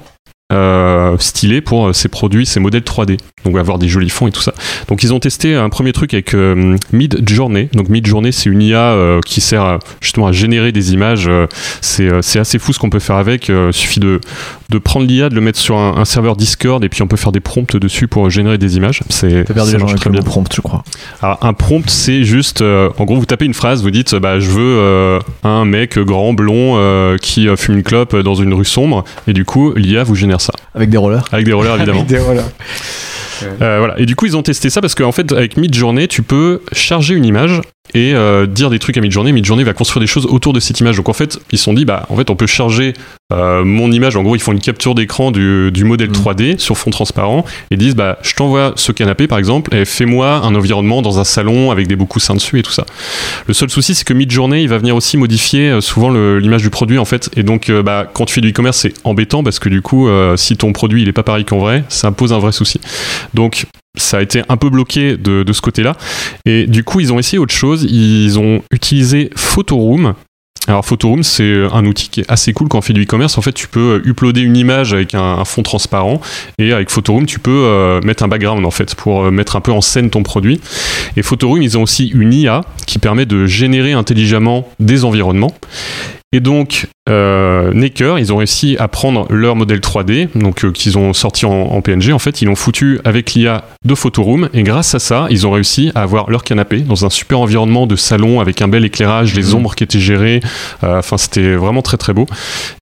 euh, 0.50 1.16
stylés 1.18 1.60
pour 1.60 1.88
euh, 1.88 1.92
ces 1.92 2.08
produits, 2.08 2.46
ces 2.46 2.60
modèles 2.60 2.82
3D. 2.82 3.18
Donc 3.44 3.56
avoir 3.56 3.78
des 3.78 3.88
jolis 3.88 4.10
fonds 4.10 4.26
et 4.26 4.32
tout 4.32 4.42
ça. 4.42 4.52
Donc 4.88 5.02
ils 5.02 5.14
ont 5.14 5.18
testé 5.20 5.54
un 5.54 5.70
premier 5.70 5.92
truc 5.92 6.12
avec 6.12 6.34
euh, 6.34 6.76
Mid 6.92 7.26
Journey. 7.28 7.70
Donc 7.72 7.88
Mid 7.88 8.06
Journey, 8.06 8.32
c'est 8.32 8.50
une 8.50 8.60
IA 8.60 8.78
euh, 8.92 9.20
qui 9.24 9.40
sert 9.40 9.62
à- 9.62 9.78
justement 10.02 10.26
à 10.26 10.32
générer 10.32 10.72
des 10.72 10.92
images. 10.92 11.26
Euh, 11.28 11.46
c'est 11.80 12.06
euh, 12.12 12.20
assez 12.38 12.58
fou 12.58 12.72
ce 12.74 12.78
qu'on 12.78 12.90
peut 12.90 12.98
faire 12.98 13.16
avec. 13.16 13.48
Euh, 13.48 13.68
Il 13.70 13.76
suffit 13.76 14.00
de, 14.00 14.20
de 14.68 14.78
prendre 14.78 15.06
l'IA, 15.06 15.30
de 15.30 15.34
le 15.34 15.40
mettre 15.40 15.58
sur 15.58 15.78
un, 15.78 15.96
un 15.96 16.04
serveur 16.04 16.36
Discord 16.36 16.84
et 16.84 16.88
puis 16.90 17.00
on 17.02 17.06
peut 17.06 17.16
faire 17.16 17.32
des 17.32 17.40
prompts 17.40 17.76
dessus 17.76 18.08
pour 18.08 18.28
générer 18.28 18.58
des 18.58 18.76
images. 18.76 19.00
C'est 19.08 19.44
perdu 19.44 19.76
les 19.78 19.94
très 19.94 20.10
bien. 20.10 20.20
prompt, 20.22 20.52
je 20.54 20.60
crois. 20.60 20.84
Alors, 21.22 21.38
un 21.42 21.54
prompt, 21.54 21.88
c'est 21.88 22.24
juste, 22.24 22.60
euh, 22.60 22.90
en 22.98 23.04
gros, 23.04 23.16
vous 23.16 23.24
tapez 23.26 23.46
une 23.46 23.54
phrase, 23.54 23.82
vous 23.82 23.90
dites, 23.90 24.14
bah, 24.16 24.38
je 24.38 24.50
veux 24.50 24.60
euh, 24.78 25.18
un 25.44 25.64
mec 25.64 25.98
grand, 25.98 26.34
blond, 26.34 26.74
euh, 26.76 27.16
qui 27.16 27.48
euh, 27.48 27.56
fume 27.56 27.76
une 27.78 27.82
clope 27.82 28.14
dans 28.16 28.34
une 28.34 28.52
rue 28.52 28.64
sombre, 28.66 29.04
et 29.26 29.32
du 29.32 29.44
coup, 29.46 29.72
l'IA 29.74 30.02
vous 30.04 30.14
génère 30.14 30.39
ça. 30.40 30.53
Avec 30.74 30.90
des 30.90 30.96
rollers. 30.96 31.24
Avec 31.33 31.46
des 31.46 31.53
rollers, 31.53 31.76
évidemment. 31.76 32.03
Des-. 32.03 32.18
Euh, 33.62 33.79
voilà. 33.79 33.98
Et 33.98 34.07
du 34.07 34.16
coup, 34.16 34.26
ils 34.26 34.37
ont 34.37 34.42
testé 34.42 34.70
ça 34.70 34.81
parce 34.81 34.94
qu'en 34.94 35.12
fait, 35.12 35.33
avec 35.33 35.57
Midjourney, 35.57 36.09
tu 36.09 36.22
peux 36.22 36.61
charger 36.72 37.14
une 37.14 37.24
image 37.24 37.61
et 37.94 38.14
euh, 38.14 38.46
dire 38.46 38.70
des 38.70 38.79
trucs 38.79 38.96
à 38.96 39.00
Midjourney. 39.00 39.33
Midjourney 39.33 39.64
va 39.64 39.72
construire 39.72 40.00
des 40.00 40.07
choses 40.07 40.26
autour 40.26 40.53
de 40.53 40.61
cette 40.61 40.81
image. 40.81 40.96
Donc 40.96 41.09
en 41.09 41.12
fait, 41.12 41.38
ils 41.53 41.59
se 41.59 41.64
sont 41.64 41.72
dit, 41.72 41.85
bah, 41.85 42.07
en 42.09 42.16
fait, 42.16 42.31
on 42.31 42.37
peut 42.37 42.46
charger 42.46 42.94
euh, 43.33 43.64
mon 43.64 43.90
image. 43.92 44.16
En 44.16 44.22
gros, 44.22 44.37
ils 44.37 44.40
font 44.40 44.53
une 44.53 44.61
capture 44.61 44.94
d'écran 44.94 45.31
du, 45.31 45.70
du 45.72 45.85
modèle 45.85 46.11
Mm. 46.11 46.12
3D 46.12 46.59
sur 46.59 46.76
fond 46.76 46.90
transparent 46.90 47.44
et 47.70 47.76
disent, 47.76 47.94
bah, 47.94 48.18
je 48.22 48.35
t'envoie 48.35 48.72
ce 48.76 48.92
canapé 48.92 49.26
par 49.26 49.38
exemple 49.38 49.74
et 49.74 49.85
fais-moi 49.85 50.37
un 50.37 50.55
environnement 50.55 51.03
dans 51.03 51.18
un 51.18 51.24
salon 51.24 51.70
avec 51.70 51.87
des 51.87 51.96
beaux 51.96 52.07
coussins 52.07 52.35
dessus 52.35 52.59
et 52.59 52.62
tout 52.62 52.72
ça. 52.72 52.85
Le 53.46 53.55
seul 53.55 53.70
souci, 53.70 53.94
c'est 53.94 54.05
que 54.05 54.14
Midjourney, 54.14 54.62
il 54.62 54.68
va 54.68 54.79
venir 54.79 54.96
aussi 54.96 55.16
modifier 55.16 55.70
euh, 55.70 55.81
souvent 55.81 56.11
l'image 56.11 56.62
du 56.62 56.70
produit 56.70 56.98
en 56.98 57.05
fait. 57.05 57.31
Et 57.37 57.42
donc, 57.42 57.70
bah, 57.70 58.07
quand 58.12 58.24
tu 58.24 58.35
fais 58.35 58.40
du 58.40 58.50
e-commerce, 58.50 58.79
c'est 58.79 58.94
embêtant 59.05 59.42
parce 59.42 59.59
que 59.59 59.68
du 59.68 59.83
coup, 59.83 60.09
si 60.37 60.57
ton 60.57 60.72
produit 60.72 61.03
il 61.03 61.09
est 61.09 61.12
pas 61.12 61.22
pareil 61.22 61.44
qu'en 61.44 61.59
vrai, 61.59 61.85
ça 61.88 62.11
pose 62.11 62.33
un 62.33 62.38
vrai 62.38 62.53
souci. 62.53 62.81
Donc, 63.35 63.66
ça 63.96 64.18
a 64.18 64.22
été 64.22 64.42
un 64.48 64.57
peu 64.57 64.70
bloqué 64.70 65.16
de, 65.16 65.53
ce 65.53 65.61
côté-là. 65.61 65.96
Et 66.46 66.66
du 66.66 66.85
coup, 66.85 67.00
ils 67.00 67.12
ont 67.12 67.18
essayé 67.18 67.38
autre 67.38 67.55
chose. 67.55 67.85
Ils 67.85 68.38
ont 68.38 68.62
utilisé 68.70 69.31
Photoroom. 69.37 70.14
Alors 70.68 70.85
Photoroom, 70.85 71.22
c'est 71.22 71.64
un 71.72 71.85
outil 71.87 72.11
qui 72.11 72.20
est 72.20 72.31
assez 72.31 72.53
cool 72.53 72.68
quand 72.68 72.79
on 72.79 72.83
fait 72.83 72.92
du 72.92 73.03
e-commerce. 73.03 73.38
En 73.38 73.42
fait, 73.42 73.53
tu 73.53 73.66
peux 73.66 74.03
uploader 74.05 74.42
une 74.42 74.57
image 74.57 74.92
avec 74.92 75.14
un, 75.14 75.22
un 75.38 75.44
fond 75.44 75.62
transparent 75.62 76.20
et 76.59 76.72
avec 76.72 76.90
Photoroom, 76.90 77.26
tu 77.26 77.38
peux 77.38 77.64
euh, 77.64 78.00
mettre 78.03 78.22
un 78.22 78.29
background 78.29 78.64
en 78.64 78.70
fait 78.70 78.94
pour 78.94 79.24
euh, 79.24 79.31
mettre 79.31 79.57
un 79.57 79.61
peu 79.61 79.72
en 79.72 79.81
scène 79.81 80.11
ton 80.11 80.22
produit. 80.22 80.61
Et 81.16 81.22
Photoroom, 81.22 81.62
ils 81.62 81.79
ont 81.79 81.83
aussi 81.83 82.09
une 82.09 82.33
IA 82.33 82.61
qui 82.87 82.98
permet 82.98 83.26
de 83.26 83.46
générer 83.46 83.92
intelligemment 83.92 84.68
des 84.79 85.05
environnements. 85.05 85.55
Et 86.33 86.38
donc, 86.38 86.87
euh, 87.09 87.73
Necker, 87.75 88.14
ils 88.19 88.33
ont 88.33 88.37
réussi 88.37 88.77
à 88.79 88.87
prendre 88.87 89.27
leur 89.31 89.57
modèle 89.57 89.81
3D, 89.81 90.29
donc 90.37 90.64
euh, 90.64 90.71
qu'ils 90.71 90.97
ont 90.97 91.12
sorti 91.12 91.45
en, 91.45 91.51
en 91.51 91.81
PNG. 91.81 92.12
En 92.12 92.21
fait, 92.21 92.40
ils 92.40 92.45
l'ont 92.45 92.55
foutu 92.55 93.01
avec 93.05 93.35
l'IA 93.35 93.64
de 93.85 93.95
Photoroom, 93.97 94.49
et 94.55 94.62
grâce 94.62 94.95
à 94.95 95.01
ça, 95.01 95.27
ils 95.31 95.45
ont 95.45 95.51
réussi 95.51 95.90
à 95.97 96.03
avoir 96.03 96.31
leur 96.31 96.45
canapé 96.45 96.83
dans 96.83 97.05
un 97.05 97.11
super 97.11 97.40
environnement 97.40 97.88
de 97.88 97.97
salon 97.97 98.38
avec 98.38 98.62
un 98.62 98.69
bel 98.69 98.85
éclairage, 98.85 99.35
les 99.35 99.55
ombres 99.55 99.75
qui 99.75 99.83
étaient 99.83 99.99
gérées. 99.99 100.40
Euh, 100.85 100.99
Enfin, 101.01 101.19
c'était 101.19 101.57
vraiment 101.57 101.83
très 101.83 101.97
très 101.97 102.12
beau. 102.12 102.27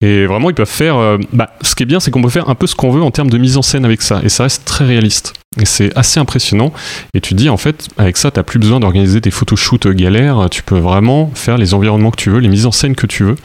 Et 0.03 0.27
vraiment, 0.27 0.51
ils 0.51 0.55
peuvent 0.55 0.69
faire. 0.69 0.99
euh, 0.99 1.17
bah, 1.33 1.51
ce 1.63 1.75
qui 1.75 1.85
est 1.85 1.87
bien, 1.87 2.01
c'est 2.01 2.11
qu'on 2.11 2.21
peut 2.21 2.29
faire 2.29 2.51
un 2.51 2.55
peu 2.55 2.67
ce 2.67 2.75
qu'on 2.75 2.91
veut 2.91 3.03
en 3.03 3.11
termes 3.11 3.31
de 3.31 3.39
mise 3.39 3.57
en 3.57 3.63
scène 3.63 3.85
avec 3.87 4.03
ça, 4.03 4.21
et 4.25 4.29
ça 4.29 4.43
reste 4.43 4.67
très 4.67 4.85
réaliste. 4.85 5.33
Et 5.61 5.65
c'est 5.65 5.97
assez 5.97 6.21
impressionnant. 6.21 6.73
Et 7.15 7.21
tu 7.21 7.31
te 7.31 7.35
dis, 7.35 7.49
en 7.49 7.57
fait, 7.57 7.89
avec 7.97 8.17
ça, 8.17 8.31
t'as 8.31 8.43
plus 8.43 8.59
besoin 8.59 8.81
d'organiser 8.81 9.21
des 9.21 9.31
photoshoots 9.31 9.89
galères. 9.89 10.49
Tu 10.51 10.63
peux 10.63 10.79
vraiment 10.79 11.31
faire 11.35 11.59
les 11.59 11.75
environnements 11.75 12.11
que 12.11 12.21
tu 12.21 12.31
veux, 12.31 12.39
les 12.39 12.49
mises 12.49 12.67
en 12.67 12.73
scène 12.73 12.95
que 12.95 13.07
tu 13.07 13.25
veux. 13.25 13.37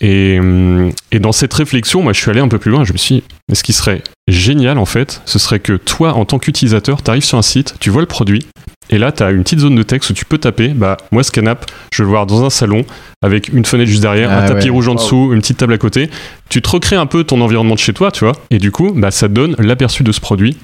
Et, 0.00 0.38
hum, 0.38 0.92
et 1.12 1.20
dans 1.20 1.32
cette 1.32 1.54
réflexion, 1.54 2.02
moi, 2.02 2.12
je 2.12 2.20
suis 2.20 2.30
allé 2.30 2.40
un 2.40 2.48
peu 2.48 2.58
plus 2.58 2.70
loin. 2.70 2.84
Je 2.84 2.92
me 2.92 2.98
suis 2.98 3.16
dit, 3.16 3.22
mais 3.48 3.54
ce 3.54 3.62
qui 3.62 3.72
serait 3.72 4.02
génial, 4.28 4.78
en 4.78 4.86
fait, 4.86 5.22
ce 5.24 5.38
serait 5.38 5.60
que 5.60 5.74
toi, 5.74 6.14
en 6.14 6.24
tant 6.24 6.38
qu'utilisateur, 6.38 7.02
tu 7.02 7.10
arrives 7.10 7.24
sur 7.24 7.38
un 7.38 7.42
site, 7.42 7.74
tu 7.80 7.90
vois 7.90 8.02
le 8.02 8.06
produit, 8.06 8.46
et 8.90 8.98
là, 8.98 9.10
tu 9.10 9.22
as 9.22 9.30
une 9.30 9.42
petite 9.42 9.60
zone 9.60 9.74
de 9.74 9.82
texte 9.82 10.10
où 10.10 10.12
tu 10.12 10.24
peux 10.24 10.38
taper, 10.38 10.68
bah, 10.68 10.96
moi, 11.12 11.22
ce 11.22 11.30
canap, 11.30 11.64
je 11.92 12.02
veux 12.02 12.06
le 12.06 12.10
voir 12.10 12.26
dans 12.26 12.44
un 12.44 12.50
salon, 12.50 12.84
avec 13.22 13.48
une 13.48 13.64
fenêtre 13.64 13.88
juste 13.90 14.02
derrière, 14.02 14.30
Ah 14.30 14.42
un 14.42 14.46
tapis 14.46 14.66
ouais. 14.66 14.70
rouge 14.70 14.88
en 14.88 14.94
dessous, 14.94 15.30
une 15.32 15.40
petite 15.40 15.58
table 15.58 15.72
à 15.72 15.78
côté. 15.78 16.10
Tu 16.48 16.60
te 16.60 16.68
recrées 16.68 16.96
un 16.96 17.06
peu 17.06 17.24
ton 17.24 17.40
environnement 17.40 17.74
de 17.74 17.80
chez 17.80 17.92
toi, 17.92 18.12
tu 18.12 18.24
vois, 18.24 18.34
et 18.50 18.58
du 18.58 18.70
coup, 18.70 18.92
bah, 18.94 19.10
ça 19.10 19.28
te 19.28 19.32
donne 19.32 19.56
l'aperçu 19.58 20.02
de 20.02 20.12
ce 20.12 20.20
produit 20.20 20.56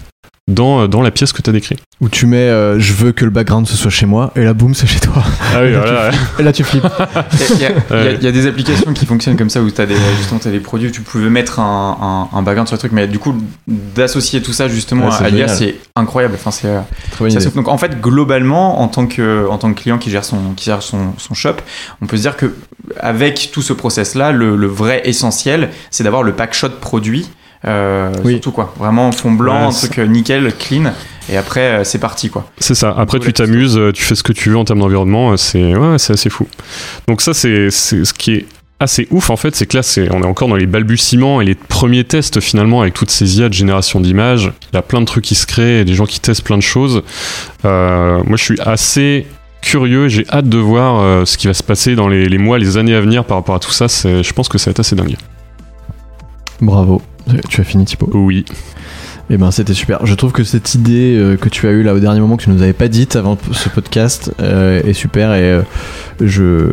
dans, 0.49 0.89
dans 0.89 1.03
la 1.03 1.11
pièce 1.13 1.33
que 1.33 1.41
tu 1.41 1.51
as 1.51 1.53
décrit. 1.53 1.77
Où 2.01 2.09
tu 2.09 2.27
mets 2.27 2.37
euh, 2.49 2.81
je 2.81 2.93
veux 2.95 3.13
que 3.13 3.25
le 3.25 3.31
background 3.31 3.67
ce 3.69 3.77
soit 3.77 3.91
chez 3.93 4.07
moi 4.07 4.33
et 4.35 4.43
là 4.43 4.55
boum 4.55 4.75
c'est 4.75 4.89
chez 4.89 4.99
toi. 4.99 5.23
Ah 5.55 5.61
oui, 5.63 5.73
voilà. 5.75 6.11
Et 6.39 6.43
là 6.43 6.53
tu 6.53 6.65
flippes. 6.65 6.85
Il 7.55 7.61
y, 7.61 7.65
a- 7.65 8.13
y 8.15 8.27
y 8.27 8.33
des 8.33 8.47
applications 8.49 8.93
qui 8.93 9.07
fonctionnent 9.07 9.37
comme 9.37 9.51
ça 9.51 9.63
où 9.63 9.71
tu 9.71 9.81
as 9.81 9.87
des, 9.87 9.95
justement, 10.19 10.41
t'as 10.43 10.51
des 10.51 10.59
produits 10.59 10.89
où 10.89 10.91
tu 10.91 11.01
pouvais 11.03 11.31
mettre 11.31 11.61
un, 11.61 12.29
un, 12.33 12.37
un 12.37 12.43
background 12.43 12.67
sur 12.67 12.75
le 12.75 12.79
truc, 12.81 12.91
mais 12.91 13.07
du 13.07 13.21
coup, 13.21 13.37
d'associer 13.69 14.43
tout 14.43 14.53
ça 14.53 14.67
justement 14.67 15.07
Ouais, 15.09 15.15
à 15.27 15.31
l'IA, 15.31 15.47
c'est 15.49 15.77
incroyable. 15.95 16.35
Enfin, 16.35 16.51
c'est, 16.51 16.67
euh, 16.67 17.51
donc 17.55 17.69
en 17.69 17.79
fait, 17.79 18.01
globalement, 18.01 18.81
en 18.81 18.89
tant 18.89 19.07
que, 19.07 19.47
en 19.49 19.59
tant 19.59 19.73
que 19.73 19.81
client 19.81 19.99
qui 19.99 20.11
gère 20.11 20.25
son, 20.25 20.55
qui 20.57 20.65
gère 20.65 20.83
son, 20.83 21.13
son 21.19 21.35
shop, 21.35 21.57
on 22.01 22.07
peut 22.07 22.17
se 22.17 22.23
dire 22.23 22.37
que 22.37 22.53
avec 22.99 23.51
tout 23.53 23.63
ce 23.63 23.73
process-là, 23.73 24.33
le, 24.33 24.57
le 24.57 24.67
vrai 24.67 25.03
essentiel, 25.05 25.71
c'est 25.93 26.03
d'avoir 26.03 26.25
le 26.25 26.33
pack 26.33 26.53
shot 26.55 26.71
produit. 26.81 27.29
Euh, 27.65 28.13
Oui. 28.25 28.33
Surtout 28.33 28.53
quoi, 28.53 28.75
vraiment 28.79 29.13
fond 29.13 29.33
blanc, 29.33 29.55
Ouais, 29.55 29.67
un 29.67 29.71
truc 29.71 29.99
euh, 29.99 30.07
nickel, 30.07 30.53
clean, 30.59 30.93
et 31.31 31.37
après 31.37 31.61
euh, 31.61 31.85
c'est 31.85 31.99
parti 32.01 32.29
quoi. 32.29 32.51
C'est 32.59 32.75
ça. 32.75 32.95
Après, 32.97 33.21
tu 33.21 33.33
t'amuses, 33.33 33.81
tu 33.95 34.03
fais 34.03 34.15
ce 34.15 34.23
que 34.23 34.33
tu 34.33 34.51
veux 34.51 34.57
en 34.57 34.65
termes 34.65 34.81
d'environnement. 34.81 35.37
C'est 35.37 35.75
ouais, 35.77 35.99
c'est 35.99 36.15
assez 36.15 36.31
fou. 36.31 36.47
Donc 37.07 37.21
ça, 37.23 37.35
c'est 37.35 37.71
ce 37.71 38.13
qui 38.13 38.33
est 38.35 38.47
assez 38.81 39.07
ouf 39.13 39.31
en 39.31 39.37
fait, 39.37 39.55
c'est 39.55 39.67
que 39.67 39.77
là, 39.77 39.83
c'est 39.85 40.13
on 40.13 40.23
est 40.23 40.27
encore 40.27 40.49
dans 40.49 40.57
les 40.57 40.67
balbutiements 40.67 41.41
et 41.41 41.45
les 41.45 41.55
premiers 41.55 42.03
tests 42.03 42.41
finalement 42.41 42.81
avec 42.81 42.95
toutes 42.95 43.11
ces 43.13 43.39
IA 43.39 43.49
de 43.49 43.55
génération 43.55 44.01
d'images. 44.01 44.51
Il 44.73 44.77
y 44.77 44.79
a 44.79 44.83
plein 44.83 45.01
de 45.01 45.07
trucs 45.07 45.25
qui 45.25 45.37
se 45.37 45.47
créent, 45.47 45.85
des 45.85 45.95
gens 45.95 46.05
qui 46.07 46.19
testent 46.19 46.43
plein 46.43 46.59
de 46.59 46.63
choses. 46.63 47.03
Euh, 47.65 48.21
moi, 48.27 48.37
je 48.37 48.43
suis 48.43 48.61
assez 48.61 49.27
curieux. 49.61 50.09
J'ai 50.09 50.27
hâte 50.29 50.49
de 50.49 50.59
voir 50.59 51.01
euh, 51.01 51.25
ce 51.25 51.39
qui 51.39 51.47
va 51.47 51.55
se 51.55 51.63
passer 51.63 51.95
dans 51.95 52.09
les, 52.09 52.27
les 52.27 52.39
mois, 52.39 52.59
les 52.59 52.77
années 52.77 52.95
à 52.97 53.01
venir 53.01 53.25
par 53.25 53.37
rapport 53.37 53.55
à 53.55 53.61
tout 53.61 53.71
ça. 53.71 53.87
Je 53.87 54.33
pense 54.33 54.49
que 54.49 54.59
ça 54.59 54.67
va 54.67 54.71
être 54.73 54.81
assez 54.81 54.97
dingue. 54.97 55.15
Bravo. 56.61 57.01
Tu 57.49 57.61
as 57.61 57.65
fini 57.65 57.85
Thibaut 57.85 58.11
Oui. 58.15 58.45
Eh 59.31 59.37
ben 59.39 59.51
c'était 59.51 59.73
super. 59.73 60.05
Je 60.05 60.15
trouve 60.15 60.33
que 60.33 60.43
cette 60.45 60.75
idée 60.75 61.17
euh, 61.17 61.37
que 61.37 61.49
tu 61.49 61.67
as 61.67 61.71
eue 61.71 61.83
là 61.83 61.95
au 61.95 62.01
dernier 62.01 62.21
moment 62.21 62.37
que 62.37 62.43
tu 62.43 62.51
nous 62.51 62.61
avais 62.61 62.73
pas 62.75 62.89
dite 62.89 63.17
avant 63.17 63.39
ce 63.53 63.69
podcast 63.71 64.33
euh, 64.41 64.83
est 64.83 64.93
super 64.93 65.33
et 65.33 65.43
euh, 65.53 65.63
je 66.21 66.67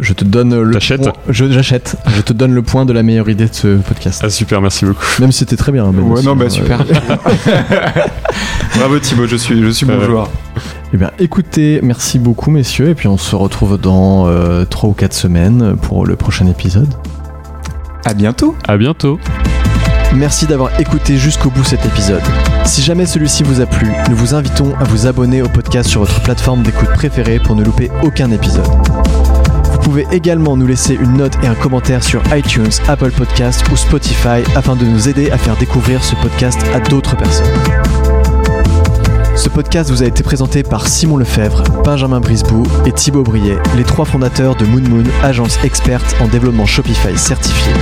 je 0.00 0.12
te 0.12 0.22
donne 0.22 0.60
le 0.60 0.70
T'achètes 0.74 1.00
point- 1.02 1.12
je 1.30 1.50
j'achète. 1.50 1.96
Je 2.06 2.20
te 2.20 2.32
donne 2.34 2.52
le 2.54 2.62
point 2.62 2.84
de 2.84 2.92
la 2.92 3.02
meilleure 3.02 3.28
idée 3.30 3.46
de 3.48 3.54
ce 3.54 3.76
podcast. 3.78 4.20
Ah 4.22 4.30
super, 4.30 4.60
merci 4.60 4.84
beaucoup. 4.84 5.02
Même 5.20 5.32
si 5.32 5.38
c'était 5.40 5.56
très 5.56 5.72
bien. 5.72 5.86
Ben, 5.90 6.02
Ouais, 6.02 6.22
non, 6.22 6.36
bah 6.36 6.44
hein, 6.46 6.50
super. 6.50 6.84
Bravo 8.76 8.98
Thibaut, 9.00 9.26
je 9.26 9.36
suis, 9.36 9.60
je 9.62 9.70
suis 9.70 9.86
bon 9.86 10.00
joueur. 10.00 10.28
Eh 10.92 10.96
bien, 10.98 11.10
écoutez, 11.18 11.80
merci 11.82 12.18
beaucoup, 12.18 12.50
messieurs, 12.50 12.90
et 12.90 12.94
puis 12.94 13.08
on 13.08 13.18
se 13.18 13.34
retrouve 13.34 13.78
dans 13.80 14.26
3 14.66 14.90
ou 14.90 14.92
4 14.92 15.12
semaines 15.14 15.76
pour 15.82 16.06
le 16.06 16.14
prochain 16.16 16.46
épisode. 16.46 16.88
À 18.04 18.14
bientôt. 18.14 18.54
À 18.68 18.76
bientôt. 18.76 19.18
Merci 20.14 20.46
d'avoir 20.46 20.78
écouté 20.80 21.16
jusqu'au 21.16 21.50
bout 21.50 21.64
cet 21.64 21.84
épisode. 21.84 22.22
Si 22.64 22.82
jamais 22.82 23.06
celui-ci 23.06 23.42
vous 23.42 23.60
a 23.60 23.66
plu, 23.66 23.92
nous 24.08 24.16
vous 24.16 24.34
invitons 24.34 24.74
à 24.76 24.84
vous 24.84 25.06
abonner 25.06 25.42
au 25.42 25.48
podcast 25.48 25.88
sur 25.88 26.00
votre 26.00 26.20
plateforme 26.22 26.62
d'écoute 26.62 26.88
préférée 26.94 27.38
pour 27.38 27.54
ne 27.54 27.62
louper 27.62 27.90
aucun 28.02 28.30
épisode. 28.30 28.66
Vous 29.70 29.78
pouvez 29.78 30.06
également 30.10 30.56
nous 30.56 30.66
laisser 30.66 30.94
une 30.94 31.18
note 31.18 31.36
et 31.42 31.46
un 31.46 31.54
commentaire 31.54 32.02
sur 32.02 32.22
iTunes, 32.34 32.70
Apple 32.88 33.10
Podcasts 33.12 33.68
ou 33.70 33.76
Spotify 33.76 34.42
afin 34.56 34.76
de 34.76 34.84
nous 34.84 35.08
aider 35.08 35.30
à 35.30 35.38
faire 35.38 35.56
découvrir 35.56 36.02
ce 36.02 36.14
podcast 36.16 36.60
à 36.74 36.80
d'autres 36.80 37.16
personnes. 37.16 37.46
Ce 39.36 39.48
podcast 39.48 39.90
vous 39.90 40.02
a 40.02 40.06
été 40.06 40.22
présenté 40.24 40.62
par 40.62 40.88
Simon 40.88 41.16
Lefebvre, 41.16 41.62
Benjamin 41.84 42.18
Brisbou 42.18 42.64
et 42.86 42.92
Thibaut 42.92 43.22
Briet, 43.22 43.58
les 43.76 43.84
trois 43.84 44.04
fondateurs 44.04 44.56
de 44.56 44.64
Moon 44.64 44.82
Moon, 44.88 45.04
agence 45.22 45.58
experte 45.62 46.16
en 46.20 46.26
développement 46.26 46.66
Shopify 46.66 47.16
certifié. 47.16 47.72